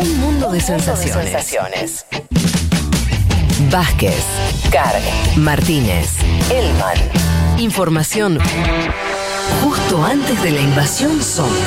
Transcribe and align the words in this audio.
Un 0.00 0.20
mundo 0.20 0.50
de 0.52 0.60
sensaciones. 0.60 2.06
Vázquez, 3.70 4.24
Carg, 4.70 5.02
Martínez, 5.36 6.10
Elman. 6.50 6.98
Información 7.58 8.38
justo 9.62 10.04
antes 10.04 10.40
de 10.42 10.50
la 10.52 10.60
invasión 10.60 11.20
zombie. 11.20 11.58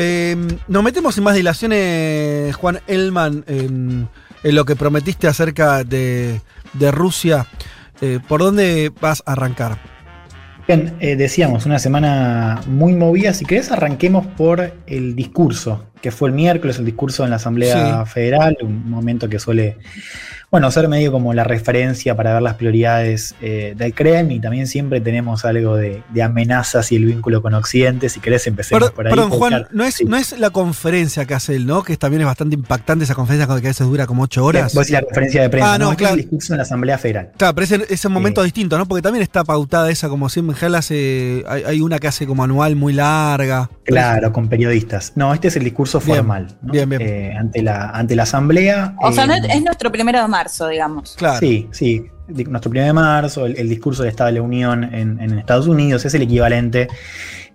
Eh, 0.00 0.36
nos 0.68 0.82
metemos 0.84 1.16
sin 1.16 1.24
más 1.24 1.34
dilaciones, 1.34 2.37
Juan 2.52 2.80
Elman, 2.86 3.44
en, 3.46 4.08
lo 4.42 4.64
que 4.64 4.76
prometiste 4.76 5.26
acerca 5.26 5.84
de, 5.84 6.40
de 6.74 6.90
Rusia. 6.90 7.46
Eh, 8.00 8.20
¿Por 8.26 8.40
dónde 8.40 8.92
vas 9.00 9.22
a 9.26 9.32
arrancar? 9.32 9.78
Bien, 10.68 10.94
eh, 11.00 11.16
decíamos, 11.16 11.64
una 11.64 11.78
semana 11.78 12.60
muy 12.66 12.92
movida. 12.92 13.32
Si 13.32 13.46
querés, 13.46 13.72
arranquemos 13.72 14.26
por 14.26 14.74
el 14.86 15.16
discurso, 15.16 15.86
que 16.00 16.10
fue 16.10 16.28
el 16.28 16.34
miércoles, 16.34 16.78
el 16.78 16.84
discurso 16.84 17.24
en 17.24 17.30
la 17.30 17.36
Asamblea 17.36 18.04
Federal, 18.06 18.56
un 18.62 18.88
momento 18.88 19.28
que 19.28 19.38
suele, 19.38 19.76
bueno, 20.50 20.70
ser 20.70 20.88
medio 20.88 21.12
como 21.12 21.34
la 21.34 21.44
referencia 21.44 22.16
para 22.16 22.32
ver 22.34 22.42
las 22.42 22.54
prioridades 22.54 23.34
eh, 23.42 23.74
del 23.76 23.92
Kremlin. 23.94 24.38
Y 24.38 24.40
también 24.40 24.66
siempre 24.66 25.00
tenemos 25.00 25.44
algo 25.44 25.76
de, 25.76 26.02
de 26.10 26.22
amenazas 26.22 26.90
y 26.92 26.96
el 26.96 27.04
vínculo 27.04 27.42
con 27.42 27.54
Occidente. 27.54 28.08
Si 28.08 28.20
querés, 28.20 28.46
empecemos 28.46 28.80
Perdón, 28.90 28.94
por 28.96 29.06
ahí. 29.06 29.12
perdón, 29.14 29.30
Juan, 29.30 29.66
no 29.72 29.84
es, 29.84 29.94
sí. 29.96 30.04
no 30.04 30.16
es 30.16 30.38
la 30.38 30.50
conferencia 30.50 31.24
que 31.26 31.34
hace 31.34 31.56
él, 31.56 31.66
¿no? 31.66 31.82
Que 31.82 31.96
también 31.96 32.22
es 32.22 32.26
bastante 32.26 32.54
impactante 32.54 33.04
esa 33.04 33.14
conferencia 33.14 33.46
que 33.46 33.52
a 33.52 33.56
veces 33.56 33.86
dura 33.86 34.06
como 34.06 34.22
ocho 34.22 34.44
horas. 34.44 34.74
Vos 34.74 34.88
la 34.90 35.02
conferencia 35.02 35.42
de 35.42 35.50
prensa, 35.50 35.74
Ah, 35.74 35.78
no, 35.78 35.90
no, 35.90 35.96
claro. 35.96 36.14
es 36.14 36.18
el 36.20 36.24
discurso 36.24 36.52
en 36.54 36.56
la 36.58 36.62
Asamblea 36.62 36.98
Federal. 36.98 37.30
Claro, 37.36 37.54
pero 37.54 37.64
ese, 37.64 37.86
ese 37.88 38.08
momento 38.08 38.40
Eh. 38.42 38.44
distinto, 38.44 38.78
¿no? 38.78 38.86
Porque 38.86 39.02
también 39.02 39.22
está 39.22 39.44
pautada 39.44 39.90
esa, 39.90 40.08
como 40.08 40.28
siempre, 40.28 40.56
en 40.66 40.74
hace, 40.74 41.44
hay, 41.46 41.62
hay 41.64 41.80
una 41.80 41.98
que 41.98 42.08
hace 42.08 42.26
como 42.26 42.44
anual 42.44 42.76
muy 42.76 42.92
larga. 42.92 43.68
Claro, 43.84 44.32
con 44.32 44.48
periodistas. 44.48 45.12
No, 45.16 45.32
este 45.34 45.48
es 45.48 45.56
el 45.56 45.64
discurso 45.64 45.87
Bien, 45.92 46.18
formal. 46.18 46.48
¿no? 46.62 46.72
bien, 46.72 46.88
bien. 46.88 47.02
Eh, 47.02 47.34
ante, 47.36 47.62
la, 47.62 47.90
ante 47.90 48.16
la 48.16 48.22
Asamblea. 48.24 48.94
O 49.00 49.12
sea, 49.12 49.26
no 49.26 49.34
eh, 49.34 49.40
es, 49.48 49.56
es 49.56 49.62
nuestro 49.62 49.90
primero 49.90 50.20
de 50.20 50.28
marzo, 50.28 50.68
digamos. 50.68 51.14
Claro. 51.16 51.38
Sí, 51.38 51.68
sí. 51.70 52.04
Nuestro 52.28 52.70
1 52.70 52.82
de 52.82 52.92
marzo, 52.92 53.46
el, 53.46 53.56
el 53.56 53.68
discurso 53.70 54.02
del 54.02 54.10
Estado 54.10 54.28
de 54.28 54.34
la 54.34 54.42
Unión 54.42 54.84
en, 54.84 55.18
en 55.18 55.38
Estados 55.38 55.66
Unidos 55.66 56.04
es 56.04 56.12
el 56.12 56.22
equivalente. 56.22 56.88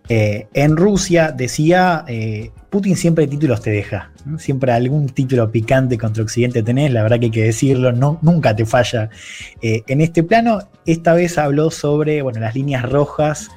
Eh, 0.09 0.47
en 0.53 0.75
Rusia 0.75 1.31
decía, 1.31 2.03
eh, 2.07 2.51
Putin 2.69 2.97
siempre 2.97 3.25
títulos 3.25 3.61
te 3.61 3.69
deja, 3.71 4.11
siempre 4.37 4.73
algún 4.73 5.07
título 5.07 5.49
picante 5.49 5.97
contra 5.97 6.23
Occidente 6.23 6.61
tenés, 6.61 6.91
la 6.91 7.03
verdad 7.03 7.19
que 7.19 7.25
hay 7.27 7.31
que 7.31 7.43
decirlo, 7.45 7.93
no, 7.93 8.19
nunca 8.21 8.53
te 8.55 8.65
falla. 8.65 9.09
Eh, 9.61 9.83
en 9.87 10.01
este 10.01 10.23
plano, 10.23 10.59
esta 10.85 11.13
vez 11.13 11.37
habló 11.37 11.71
sobre 11.71 12.21
bueno, 12.21 12.41
las 12.41 12.53
líneas 12.55 12.83
rojas 12.89 13.49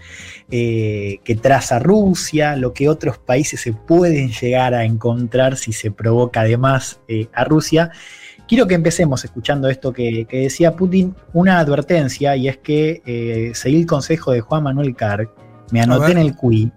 que 0.49 1.39
traza 1.43 1.81
Rusia, 1.81 2.55
lo 2.55 2.73
que 2.73 2.89
otros 2.89 3.19
países 3.19 3.61
se 3.61 3.73
pueden 3.73 4.31
llegar 4.31 4.75
a 4.75 4.85
encontrar 4.85 5.57
si 5.57 5.73
se 5.73 5.91
provoca 5.91 6.43
además 6.43 7.01
a 7.33 7.43
Rusia. 7.43 7.91
Quiero 8.47 8.69
que 8.69 8.75
empecemos 8.75 9.25
escuchando 9.25 9.69
esto 9.69 9.93
que, 9.93 10.25
que 10.29 10.43
decía 10.43 10.77
Putin, 10.77 11.17
una 11.33 11.59
advertencia, 11.59 12.37
y 12.37 12.47
es 12.47 12.59
que 12.59 13.51
seguí 13.57 13.81
el 13.81 13.87
consejo 13.87 14.31
de 14.31 14.41
Juan 14.41 14.63
Manuel 14.63 14.95
Carg, 14.95 15.31
me 15.71 15.81
anoté 15.81 16.13
en 16.13 16.19
el 16.19 16.35
QI. 16.37 16.73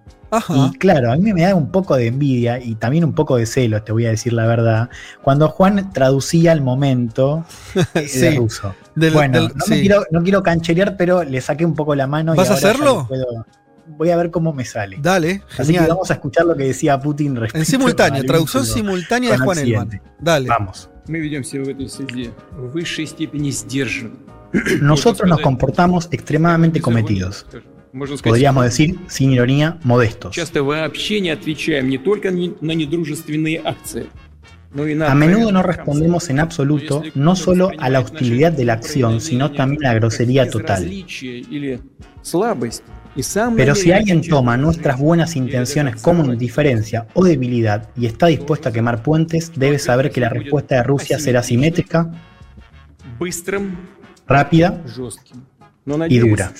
Y 0.49 0.77
claro, 0.77 1.11
a 1.11 1.15
mí 1.15 1.33
me 1.33 1.41
da 1.41 1.55
un 1.55 1.71
poco 1.71 1.95
de 1.95 2.07
envidia 2.07 2.59
y 2.59 2.75
también 2.75 3.03
un 3.03 3.13
poco 3.13 3.37
de 3.37 3.45
celos, 3.45 3.83
te 3.83 3.91
voy 3.91 4.05
a 4.05 4.09
decir 4.09 4.33
la 4.33 4.45
verdad, 4.45 4.89
cuando 5.23 5.47
Juan 5.49 5.91
traducía 5.91 6.51
el 6.51 6.61
momento 6.61 7.45
eh, 7.95 8.07
sí, 8.07 8.29
ruso. 8.37 8.75
Bueno, 8.95 9.47
no, 9.47 9.65
quiero, 9.65 10.05
no, 10.11 10.21
quiero, 10.21 10.43
cancherear, 10.43 10.97
pero 10.97 11.23
le 11.23 11.41
saqué 11.41 11.65
un 11.65 11.73
poco 11.73 11.95
la 11.95 12.05
mano. 12.05 12.35
¿Vas 12.35 12.49
y 12.49 12.51
a 12.51 12.55
hacerlo? 12.55 13.07
Voy 13.97 14.11
a 14.11 14.17
ver 14.17 14.29
cómo 14.29 14.53
me 14.53 14.65
sale. 14.65 14.97
Dale, 15.01 15.41
Así 15.53 15.65
genial. 15.65 15.85
que 15.85 15.89
vamos 15.89 16.11
a 16.11 16.13
escuchar 16.13 16.45
lo 16.45 16.55
que 16.55 16.65
decía 16.65 16.99
Putin 16.99 17.35
respecto 17.35 17.57
En 17.57 17.65
simultánea, 17.65 18.23
traducción 18.23 18.65
simultánea 18.65 19.31
de 19.31 19.37
Juan 19.39 19.57
Elman. 19.57 20.01
Dale. 20.19 20.47
Vamos. 20.47 20.89
Nosotros 24.81 25.27
nos 25.27 25.41
comportamos 25.41 26.07
extremadamente 26.11 26.81
cometidos. 26.81 27.47
Podríamos 28.23 28.63
decir, 28.63 28.99
sin 29.07 29.31
ironía, 29.31 29.79
modestos. 29.83 30.35
A 35.07 35.15
menudo 35.15 35.51
no 35.51 35.63
respondemos 35.63 36.29
en 36.29 36.39
absoluto 36.39 37.01
no 37.15 37.35
solo 37.35 37.71
a 37.79 37.89
la 37.89 38.01
hostilidad 38.01 38.51
de 38.51 38.65
la 38.65 38.73
acción, 38.73 39.19
sino 39.19 39.51
también 39.51 39.85
a 39.85 39.93
la 39.93 39.99
grosería 39.99 40.47
total. 40.47 40.87
Pero 43.55 43.75
si 43.75 43.91
alguien 43.91 44.21
toma 44.21 44.57
nuestras 44.57 44.99
buenas 44.99 45.35
intenciones 45.35 45.99
como 46.01 46.23
indiferencia 46.25 47.07
o 47.15 47.23
debilidad 47.23 47.89
y 47.97 48.05
está 48.05 48.27
dispuesto 48.27 48.69
a 48.69 48.71
quemar 48.71 49.01
puentes, 49.01 49.51
debe 49.55 49.79
saber 49.79 50.11
que 50.11 50.21
la 50.21 50.29
respuesta 50.29 50.75
de 50.75 50.83
Rusia 50.83 51.17
será 51.17 51.41
simétrica, 51.41 52.11
rápida 54.27 54.83
y 56.09 56.19
dura. 56.19 56.53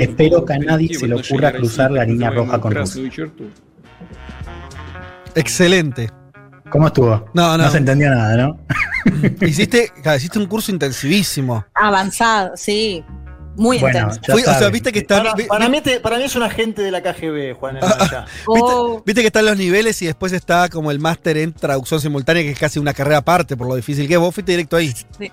Espero 0.00 0.44
que 0.44 0.52
a 0.52 0.58
nadie 0.58 0.94
se 0.94 1.06
le 1.06 1.14
ocurra 1.14 1.52
cruzar 1.52 1.90
la 1.90 2.04
línea 2.04 2.30
roja 2.30 2.60
con 2.60 2.74
Rusia. 2.74 3.10
Excelente. 5.34 6.10
¿Cómo 6.70 6.88
estuvo? 6.88 7.30
No, 7.32 7.56
no. 7.56 7.64
No 7.64 7.70
se 7.70 7.78
entendió 7.78 8.10
nada, 8.10 8.36
¿no? 8.36 8.58
hiciste, 9.46 9.90
hiciste 10.16 10.38
un 10.38 10.46
curso 10.46 10.70
intensivísimo. 10.70 11.64
Avanzado, 11.74 12.56
sí. 12.56 13.02
Muy 13.56 13.78
bueno, 13.78 14.10
intenso. 14.12 14.50
O 14.50 14.54
sea, 14.54 14.68
viste 14.68 14.92
que 14.92 15.00
están. 15.00 15.24
Para, 15.24 15.34
mí 15.68 15.80
para, 16.02 16.18
mí 16.18 16.24
es 16.24 16.36
un 16.36 16.44
agente 16.44 16.80
de 16.82 16.92
la 16.92 17.02
KGB, 17.02 17.54
Juan. 17.54 17.78
Ah, 17.82 17.96
ah, 17.98 18.26
¿Viste, 18.26 18.44
oh. 18.46 19.02
¿Viste, 19.04 19.20
que 19.20 19.26
están 19.26 19.46
los 19.46 19.56
niveles 19.56 20.00
y 20.02 20.06
después 20.06 20.32
está 20.32 20.68
como 20.68 20.92
el 20.92 21.00
máster 21.00 21.36
en 21.38 21.52
traducción 21.52 22.00
simultánea, 22.00 22.44
que 22.44 22.52
es 22.52 22.58
casi 22.58 22.78
una 22.78 22.94
carrera 22.94 23.18
aparte, 23.18 23.56
por 23.56 23.66
lo 23.66 23.74
difícil 23.74 24.06
que 24.06 24.14
es. 24.14 24.20
Vos 24.20 24.32
fuiste 24.32 24.52
directo 24.52 24.76
ahí. 24.76 24.92
Sí 25.18 25.32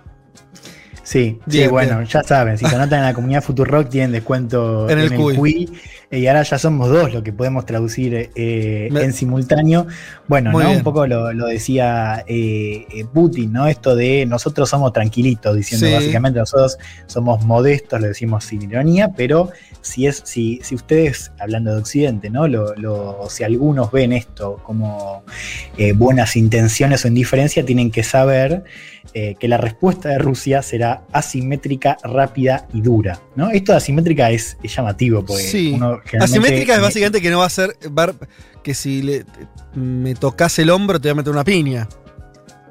sí, 1.05 1.39
Bien, 1.45 1.69
bueno, 1.69 1.97
bien. 1.99 2.09
ya 2.09 2.23
saben, 2.23 2.57
si 2.57 2.66
se 2.66 2.75
anotan 2.75 2.99
en 2.99 3.05
la 3.05 3.13
comunidad 3.13 3.41
Futurock 3.43 3.89
tienen 3.89 4.11
descuento 4.11 4.89
En 4.89 4.99
en 4.99 5.05
el 5.05 5.13
el, 5.13 5.17
QI. 5.19 5.35
QI, 5.38 5.63
eh, 5.63 6.04
y 6.16 6.28
ahora 6.28 6.44
ya 6.44 6.58
somos 6.58 6.90
dos 6.90 7.14
los 7.14 7.24
que 7.24 7.34
podemos 7.34 7.66
traducir 7.66 8.30
eh, 8.36 8.88
Me- 8.92 9.03
en 9.03 9.14
simultáneo. 9.14 9.88
Bueno, 10.28 10.52
Muy 10.52 10.64
¿no? 10.64 10.70
bien. 10.70 10.78
un 10.80 10.84
poco 10.84 11.06
lo, 11.08 11.34
lo 11.34 11.48
decía 11.48 12.24
eh, 12.28 12.86
eh, 12.90 13.06
Putin, 13.14 13.53
¿no? 13.53 13.68
Esto 13.68 13.96
de 13.96 14.26
nosotros 14.26 14.70
somos 14.70 14.92
tranquilitos, 14.94 15.56
diciendo 15.56 15.88
Sí. 15.88 15.94
básicamente 15.94 16.40
nosotros 16.40 16.78
somos 17.06 17.46
modestos, 17.46 18.00
lo 18.02 18.08
decimos 18.08 18.44
sin 18.46 18.62
ironía, 18.64 19.12
pero 19.16 19.50
si 19.81 20.08
es, 20.08 20.22
si, 20.26 20.59
si 20.64 20.74
ustedes, 20.76 21.31
hablando 21.40 21.72
de 21.74 21.80
Occidente, 21.81 22.30
¿no? 22.30 22.47
Lo, 22.47 22.74
lo- 22.76 23.28
si 23.30 23.44
algunos 23.44 23.92
ven 23.92 24.14
esto 24.14 24.59
como 24.64 25.24
eh, 25.78 25.94
buenas 25.94 26.36
intenciones 26.36 27.06
o 27.06 27.08
indiferencia, 27.08 27.66
tienen 27.66 27.92
que 27.92 28.03
saber 28.03 28.64
eh, 29.14 29.36
que 29.40 29.47
la 29.47 29.58
respuesta 29.58 30.09
de 30.09 30.18
Rusia 30.18 30.62
será 30.62 31.03
asimétrica, 31.12 31.97
rápida 32.03 32.68
y 32.74 32.82
dura. 32.82 33.20
¿no? 33.36 33.50
Esto 33.52 33.72
de 33.72 33.78
asimétrica 33.78 34.32
es, 34.32 34.58
es 34.64 34.76
llamativo, 34.76 35.24
porque 35.24 35.44
Sí. 35.44 35.72
uno 35.74 36.00
Asimétrica 36.19 36.75
es 36.75 36.81
básicamente 36.81 37.21
que 37.21 37.29
no 37.29 37.39
va 37.39 37.45
a 37.45 37.49
ser. 37.49 37.75
ver 37.91 38.13
que 38.63 38.73
si 38.73 39.01
le, 39.01 39.25
me 39.75 40.16
tocas 40.16 40.57
el 40.59 40.69
hombro 40.69 40.99
te 40.99 41.07
voy 41.09 41.11
a 41.11 41.16
meter 41.16 41.31
una 41.33 41.43
piña. 41.43 41.88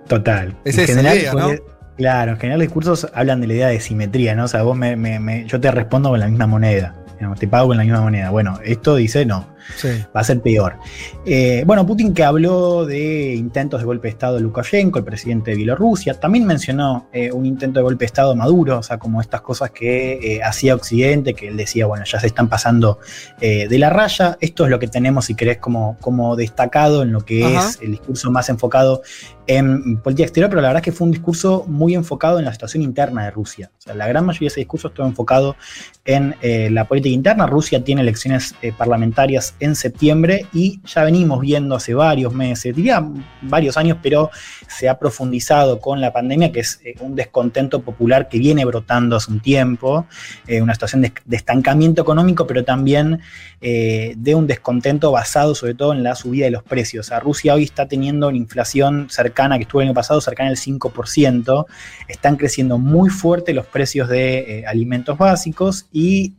Total. 0.08 0.56
Es 0.64 0.76
En 0.76 0.84
esa 0.84 0.92
general, 0.94 1.18
idea, 1.18 1.32
¿no? 1.32 1.50
Claro, 1.96 2.32
en 2.32 2.38
general 2.38 2.58
los 2.58 2.66
discursos 2.66 3.06
hablan 3.14 3.40
de 3.40 3.46
la 3.46 3.52
idea 3.54 3.66
de 3.68 3.80
simetría, 3.80 4.34
¿no? 4.34 4.44
O 4.44 4.48
sea, 4.48 4.62
vos 4.62 4.76
me, 4.76 4.96
me- 4.96 5.20
me- 5.20 5.46
yo 5.46 5.60
te 5.60 5.70
respondo 5.70 6.10
con 6.10 6.18
la 6.20 6.26
misma 6.28 6.46
moneda. 6.46 6.94
digamos, 7.14 7.38
te 7.38 7.46
pago 7.46 7.68
con 7.68 7.76
la 7.76 7.84
misma 7.84 8.00
moneda. 8.00 8.30
Bueno, 8.30 8.58
esto 8.64 8.96
dice 8.96 9.24
no. 9.24 9.53
Sí. 9.76 9.88
va 10.14 10.20
a 10.20 10.24
ser 10.24 10.40
peor. 10.40 10.76
Eh, 11.24 11.64
bueno, 11.66 11.86
Putin 11.86 12.14
que 12.14 12.24
habló 12.24 12.86
de 12.86 13.34
intentos 13.34 13.80
de 13.80 13.86
golpe 13.86 14.08
de 14.08 14.12
Estado 14.12 14.36
de 14.36 14.40
Lukashenko, 14.40 14.98
el 14.98 15.04
presidente 15.04 15.52
de 15.52 15.56
Bielorrusia, 15.56 16.14
también 16.14 16.44
mencionó 16.46 17.08
eh, 17.12 17.32
un 17.32 17.46
intento 17.46 17.80
de 17.80 17.84
golpe 17.84 18.04
de 18.04 18.06
Estado 18.06 18.30
de 18.30 18.36
Maduro, 18.36 18.78
o 18.78 18.82
sea, 18.82 18.98
como 18.98 19.20
estas 19.20 19.40
cosas 19.40 19.70
que 19.70 20.36
eh, 20.36 20.42
hacía 20.42 20.74
Occidente, 20.74 21.34
que 21.34 21.48
él 21.48 21.56
decía, 21.56 21.86
bueno, 21.86 22.04
ya 22.04 22.20
se 22.20 22.26
están 22.26 22.48
pasando 22.48 22.98
de 23.40 23.78
la 23.78 23.90
raya. 23.90 24.36
Esto 24.40 24.64
es 24.64 24.70
lo 24.70 24.78
que 24.78 24.88
tenemos, 24.88 25.26
si 25.26 25.34
querés, 25.34 25.58
como, 25.58 25.96
como 26.00 26.36
destacado 26.36 27.02
en 27.02 27.12
lo 27.12 27.20
que 27.24 27.44
Ajá. 27.44 27.68
es 27.68 27.78
el 27.82 27.92
discurso 27.92 28.30
más 28.30 28.48
enfocado 28.48 29.02
en 29.46 29.98
política 29.98 30.24
exterior, 30.24 30.48
pero 30.48 30.62
la 30.62 30.68
verdad 30.68 30.80
es 30.80 30.84
que 30.84 30.92
fue 30.92 31.06
un 31.06 31.12
discurso 31.12 31.64
muy 31.66 31.94
enfocado 31.94 32.38
en 32.38 32.44
la 32.44 32.52
situación 32.52 32.82
interna 32.82 33.24
de 33.24 33.30
Rusia. 33.30 33.70
O 33.78 33.82
sea, 33.82 33.94
la 33.94 34.06
gran 34.06 34.24
mayoría 34.24 34.46
de 34.46 34.52
ese 34.52 34.60
discurso 34.60 34.88
estuvo 34.88 35.06
enfocado 35.06 35.56
en 36.04 36.34
eh, 36.40 36.70
la 36.70 36.86
política 36.86 37.14
interna. 37.14 37.46
Rusia 37.46 37.84
tiene 37.84 38.00
elecciones 38.00 38.54
eh, 38.62 38.72
parlamentarias 38.76 39.53
en 39.60 39.74
septiembre 39.74 40.46
y 40.52 40.80
ya 40.84 41.04
venimos 41.04 41.40
viendo 41.40 41.74
hace 41.74 41.94
varios 41.94 42.34
meses, 42.34 42.74
diría 42.74 43.06
varios 43.42 43.76
años, 43.76 43.98
pero 44.02 44.30
se 44.68 44.88
ha 44.88 44.98
profundizado 44.98 45.80
con 45.80 46.00
la 46.00 46.12
pandemia, 46.12 46.52
que 46.52 46.60
es 46.60 46.80
eh, 46.84 46.94
un 47.00 47.14
descontento 47.14 47.82
popular 47.82 48.28
que 48.28 48.38
viene 48.38 48.64
brotando 48.64 49.16
hace 49.16 49.30
un 49.30 49.40
tiempo, 49.40 50.06
eh, 50.46 50.60
una 50.60 50.74
situación 50.74 51.02
de, 51.02 51.12
estancamiento 51.30 52.02
económico, 52.02 52.46
pero 52.46 52.64
también 52.64 53.20
eh, 53.60 54.14
de 54.16 54.34
un 54.34 54.46
descontento 54.46 55.10
basado 55.10 55.54
sobre 55.54 55.74
todo 55.74 55.92
en 55.92 56.02
la 56.02 56.14
subida 56.14 56.46
de 56.46 56.50
los 56.50 56.62
precios. 56.62 57.06
O 57.06 57.08
sea, 57.08 57.20
Rusia 57.20 57.54
hoy 57.54 57.64
está 57.64 57.86
teniendo 57.86 58.28
una 58.28 58.36
inflación 58.36 59.08
cercana, 59.10 59.56
que 59.56 59.62
estuvo 59.62 59.80
el 59.80 59.88
año 59.88 59.94
pasado, 59.94 60.20
cercana 60.20 60.50
al 60.50 60.56
5%. 60.56 61.66
Están 62.08 62.36
creciendo 62.36 62.78
muy 62.78 63.10
fuerte 63.10 63.52
los 63.54 63.66
precios 63.66 64.08
de 64.08 64.64
alimentos 64.66 65.18
básicos 65.18 65.86
y 65.92 66.34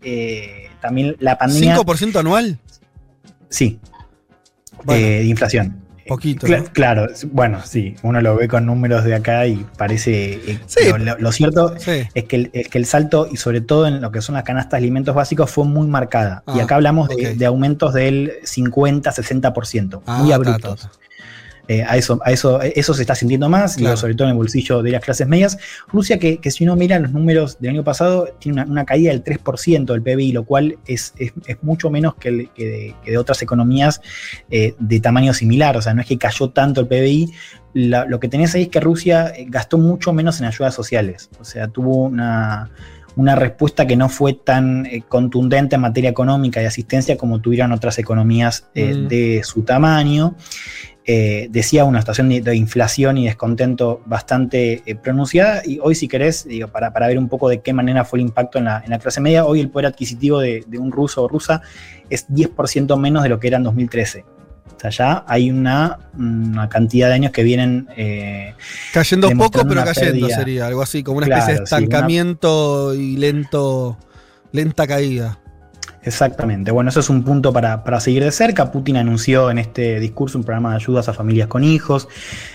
también 0.82 1.16
la 1.20 1.38
pandemia. 1.38 1.78
¿5% 1.78 2.20
anual? 2.20 2.60
Sí. 3.56 3.80
Bueno. 4.84 5.02
eh, 5.06 5.10
de 5.20 5.24
inflación. 5.26 5.82
Poquito. 6.08 6.46
Cla- 6.46 6.60
¿no? 6.60 6.66
Claro, 6.72 7.08
bueno, 7.32 7.62
sí, 7.66 7.96
uno 8.04 8.22
lo 8.22 8.36
ve 8.36 8.48
con 8.48 8.66
números 8.68 9.04
de 9.06 9.16
acá 9.16 9.48
y 9.48 9.66
parece... 9.78 10.34
eh, 10.34 10.60
Sí. 10.68 10.82
lo, 11.00 11.18
lo 11.18 11.32
cierto 11.32 11.74
Sí. 11.80 12.04
es 12.14 12.24
que, 12.26 12.36
el, 12.36 12.50
es 12.54 12.68
que 12.68 12.78
el 12.78 12.86
salto, 12.86 13.28
y 13.32 13.38
sobre 13.38 13.62
todo 13.62 13.88
en 13.88 14.02
lo 14.02 14.12
que 14.12 14.22
son 14.22 14.36
las 14.36 14.44
canastas 14.44 14.72
de 14.74 14.78
alimentos 14.86 15.16
básicos, 15.16 15.50
fue 15.50 15.66
muy 15.66 15.88
marcada. 15.88 16.44
y 16.54 16.60
Ah, 16.60 16.64
acá 16.66 16.76
hablamos 16.76 17.10
de, 17.10 17.44
aumentos 17.48 17.94
del 17.96 18.34
50-60%, 18.44 20.02
Ah, 20.06 20.18
muy 20.20 20.30
ta, 20.30 20.36
abruptos. 20.36 20.82
ta, 20.82 20.88
ta. 20.90 20.96
Eh, 21.68 21.84
a 21.84 21.98
eso, 21.98 22.20
a 22.24 22.32
eso, 22.32 22.62
eso 22.62 22.94
se 22.94 23.02
está 23.02 23.16
sintiendo 23.16 23.50
más, 23.50 23.76
digo, 23.76 23.88
Claro. 23.88 23.98
sobre 23.98 24.14
todo 24.16 24.28
en 24.28 24.32
el 24.34 24.38
bolsillo 24.38 24.84
de 24.84 24.92
las 24.92 25.04
clases 25.04 25.28
medias. 25.28 25.58
Rusia, 25.88 26.20
que, 26.20 26.38
que 26.38 26.52
si 26.52 26.64
uno 26.64 26.76
mira 26.76 27.00
los 27.00 27.12
números 27.12 27.58
del 27.60 27.72
año 27.72 27.84
pasado, 27.84 28.30
tiene 28.40 28.62
una, 28.62 28.72
una 28.72 28.86
caída 28.86 29.12
del 29.12 29.24
3% 29.24 29.86
del 29.94 30.02
PBI, 30.02 30.32
lo 30.32 30.44
cual 30.46 30.78
es, 30.86 31.14
es- 31.18 31.34
es 31.48 31.58
mucho 31.64 31.90
menos 31.90 32.16
que, 32.16 32.30
el- 32.30 32.50
que 32.54 32.66
de, 32.66 32.96
que 33.04 33.12
de 33.12 33.18
otras 33.18 33.42
economías 33.42 34.02
eh, 34.52 34.76
de 34.80 35.00
tamaño 35.00 35.34
similar. 35.34 35.76
O 35.78 35.82
sea, 35.82 35.94
no 35.94 36.02
es 36.02 36.08
que 36.08 36.18
cayó 36.18 36.50
tanto 36.50 36.82
el 36.82 36.88
PBI. 36.88 37.32
La- 37.74 38.06
lo 38.06 38.20
que 38.20 38.28
tenés 38.30 38.54
ahí 38.56 38.64
es 38.64 38.70
que 38.70 38.80
Rusia 38.80 39.30
eh, 39.36 39.46
gastó 39.50 39.78
mucho 39.78 40.14
menos 40.14 40.40
en 40.40 40.46
ayudas 40.46 40.74
sociales. 40.76 41.30
O 41.40 41.44
sea, 41.44 41.68
tuvo 41.68 42.04
una, 42.04 42.70
una 43.16 43.36
respuesta 43.36 43.88
que 43.88 43.96
no 43.96 44.08
fue 44.10 44.34
tan 44.34 44.86
eh, 44.86 45.02
contundente 45.08 45.76
en 45.76 45.82
materia 45.82 46.10
económica 46.10 46.62
y 46.62 46.66
asistencia 46.66 47.18
como 47.18 47.42
tuvieron 47.42 47.72
otras 47.72 47.98
economías 47.98 48.68
eh, 48.76 48.94
Mm. 48.94 49.08
de 49.08 49.42
su 49.44 49.64
tamaño. 49.64 50.36
Eh, 51.08 51.48
decía 51.52 51.86
una 51.86 52.00
situación 52.00 52.30
de, 52.30 52.56
inflación 52.56 53.18
y 53.20 53.26
descontento 53.26 54.02
bastante 54.08 54.82
eh, 54.88 54.96
pronunciada. 54.96 55.62
Y 55.64 55.78
hoy, 55.80 55.94
si 55.94 56.08
querés, 56.08 56.46
digo, 56.48 56.68
para, 56.68 56.92
para 56.94 57.08
ver 57.08 57.20
un 57.20 57.30
poco 57.30 57.48
de 57.48 57.62
qué 57.62 57.74
manera 57.74 58.06
fue 58.06 58.18
el 58.20 58.26
impacto 58.26 58.58
en 58.58 58.66
la, 58.66 58.82
en 58.84 58.90
la 58.90 58.98
clase 58.98 59.22
media, 59.22 59.46
hoy 59.46 59.60
el 59.60 59.70
poder 59.70 59.86
adquisitivo 59.86 60.40
de, 60.40 60.64
de 60.68 60.80
un 60.80 60.92
ruso 60.92 61.22
o 61.24 61.28
rusa 61.28 61.62
es 62.10 62.28
10% 62.30 62.98
menos 63.00 63.22
de 63.22 63.30
lo 63.30 63.40
que 63.40 63.48
era 63.50 63.58
en 63.58 63.64
2013. 63.64 64.26
O 64.76 64.80
sea, 64.80 64.90
ya 64.90 65.26
hay 65.28 65.52
una, 65.52 66.00
una 66.18 66.68
cantidad 66.70 67.08
de 67.10 67.14
años 67.14 67.32
que 67.32 67.44
vienen 67.44 67.88
eh, 67.96 68.56
Cayendo 68.92 69.30
poco, 69.32 69.64
pero 69.68 69.84
cayendo 69.86 70.22
pérdida. 70.28 70.36
sería 70.40 70.68
algo 70.68 70.82
así, 70.82 71.04
como 71.04 71.20
una 71.20 71.28
Claro, 71.28 71.42
especie 71.44 71.62
de 71.62 71.68
sí, 71.68 71.76
una- 71.76 71.80
estancamiento 71.86 72.96
y 72.96 73.18
lento, 73.18 73.98
lenta 74.52 74.88
caída. 74.88 75.38
Exactamente. 76.06 76.70
Bueno, 76.70 76.92
eso 76.92 77.00
es 77.00 77.10
un 77.10 77.24
punto 77.24 77.52
para, 77.52 77.84
para 77.84 78.00
seguir 78.00 78.24
de 78.24 78.32
cerca. 78.32 78.72
Putin 78.72 78.98
anunció 78.98 79.50
en 79.50 79.58
este 79.58 80.00
discurso 80.00 80.38
un 80.38 80.44
programa 80.44 80.70
de 80.70 80.76
ayudas 80.76 81.10
a 81.10 81.14
familias 81.14 81.48
con 81.48 81.64
hijos 81.64 82.08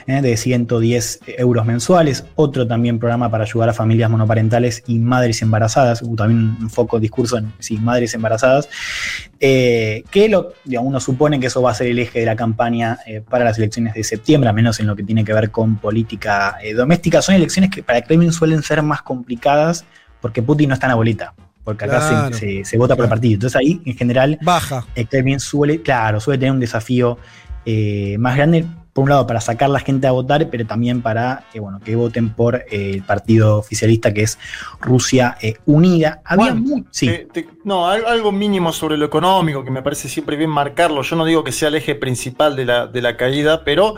eh, 0.07 0.23
de 0.23 0.37
110 0.37 1.21
euros 1.37 1.67
mensuales. 1.67 2.25
Otro 2.37 2.69
también 2.69 3.01
programa 3.01 3.29
para 3.29 3.43
ayudar 3.43 3.69
a 3.69 3.73
familias 3.73 4.09
monoparentales 4.09 4.85
y 4.87 5.01
madres 5.01 5.43
embarazadas. 5.43 6.01
Hubo 6.01 6.15
también 6.15 6.57
un 6.61 6.71
foco 6.71 7.01
discurso 7.01 7.39
en 7.39 7.53
madres 7.83 8.15
embarazadas. 8.15 8.69
Eh, 9.41 10.05
que 10.13 10.29
lo, 10.29 10.53
digamos, 10.65 10.89
uno 10.89 11.01
supone 11.01 11.41
que 11.41 11.49
eso 11.49 11.61
va 11.61 11.73
a 11.73 11.75
ser 11.75 11.89
el 11.89 11.99
eje 11.99 12.21
de 12.21 12.27
la 12.27 12.37
campaña 12.37 13.01
eh, 13.05 13.21
para 13.21 13.45
las 13.45 13.59
elecciones 13.59 13.95
de 13.95 14.05
septiembre, 14.05 14.49
al 14.49 14.55
menos 14.55 14.79
en 14.79 14.87
lo 14.87 14.95
que 14.95 15.03
tiene 15.03 15.25
que 15.25 15.33
ver 15.33 15.51
con 15.51 15.77
política 15.77 16.57
doméstica. 16.77 17.21
Son 17.21 17.35
elecciones 17.35 17.71
que 17.71 17.83
para 17.83 17.99
el 17.99 18.05
Kremlin 18.05 18.33
suelen 18.33 18.63
ser 18.63 18.81
más 18.85 19.03
complicadas 19.03 19.85
porque 20.21 20.41
Putin 20.41 20.69
no 20.69 20.75
está 20.75 20.87
en 20.87 20.91
la 20.91 20.97
boleta. 20.97 21.35
Porque 21.71 21.85
acá 21.87 22.01
se- 22.01 22.09
Claro. 22.15 22.37
se, 22.37 22.65
se 22.65 22.79
vota 22.79 22.95
por 22.95 23.05
Claro. 23.07 23.11
partido. 23.11 23.35
Entonces 23.35 23.57
ahí, 23.57 23.81
en 23.85 23.97
general, 23.97 24.39
Baja. 24.43 24.85
el 24.95 25.09
Kremlin 25.09 25.41
suele, 25.41 25.83
claro, 25.83 26.21
suele 26.21 26.39
tener 26.39 26.53
un 26.53 26.61
desafío 26.61 27.19
eh, 27.67 28.17
más 28.19 28.37
grande, 28.37 28.65
por 28.95 29.05
un 29.05 29.11
lado, 29.11 29.27
para 29.27 29.41
sacar 29.41 29.69
la 29.71 29.79
gente 29.81 30.07
a 30.07 30.11
votar, 30.13 30.49
pero 30.51 30.67
también 30.67 31.03
para 31.03 31.45
eh, 31.55 31.61
bueno, 31.61 31.79
que 31.79 31.95
voten 31.95 32.31
por 32.31 32.57
eh, 32.57 32.93
el 32.95 33.03
partido 33.03 33.59
oficialista 33.59 34.13
que 34.15 34.23
es 34.23 34.39
Rusia 34.81 35.37
eh, 35.43 35.55
Unida. 35.67 36.21
Había 36.25 36.47
Juan, 36.47 36.63
mu- 36.63 36.85
sí. 36.91 37.07
Te- 37.07 37.29
te- 37.33 37.49
no, 37.65 37.87
al- 37.89 38.07
algo 38.07 38.33
mínimo 38.33 38.73
sobre 38.73 38.97
lo 38.97 39.05
económico 39.05 39.63
que 39.63 39.71
me 39.71 39.83
parece 39.83 40.09
siempre 40.09 40.37
bien 40.37 40.51
marcarlo. 40.51 41.03
Yo 41.03 41.17
no 41.17 41.25
digo 41.27 41.45
que 41.45 41.53
sea 41.53 41.69
el 41.69 41.75
eje 41.77 41.95
principal 41.95 42.57
de 42.57 42.65
la, 42.65 42.87
de 42.87 43.03
la 43.03 43.17
caída, 43.17 43.63
pero 43.63 43.95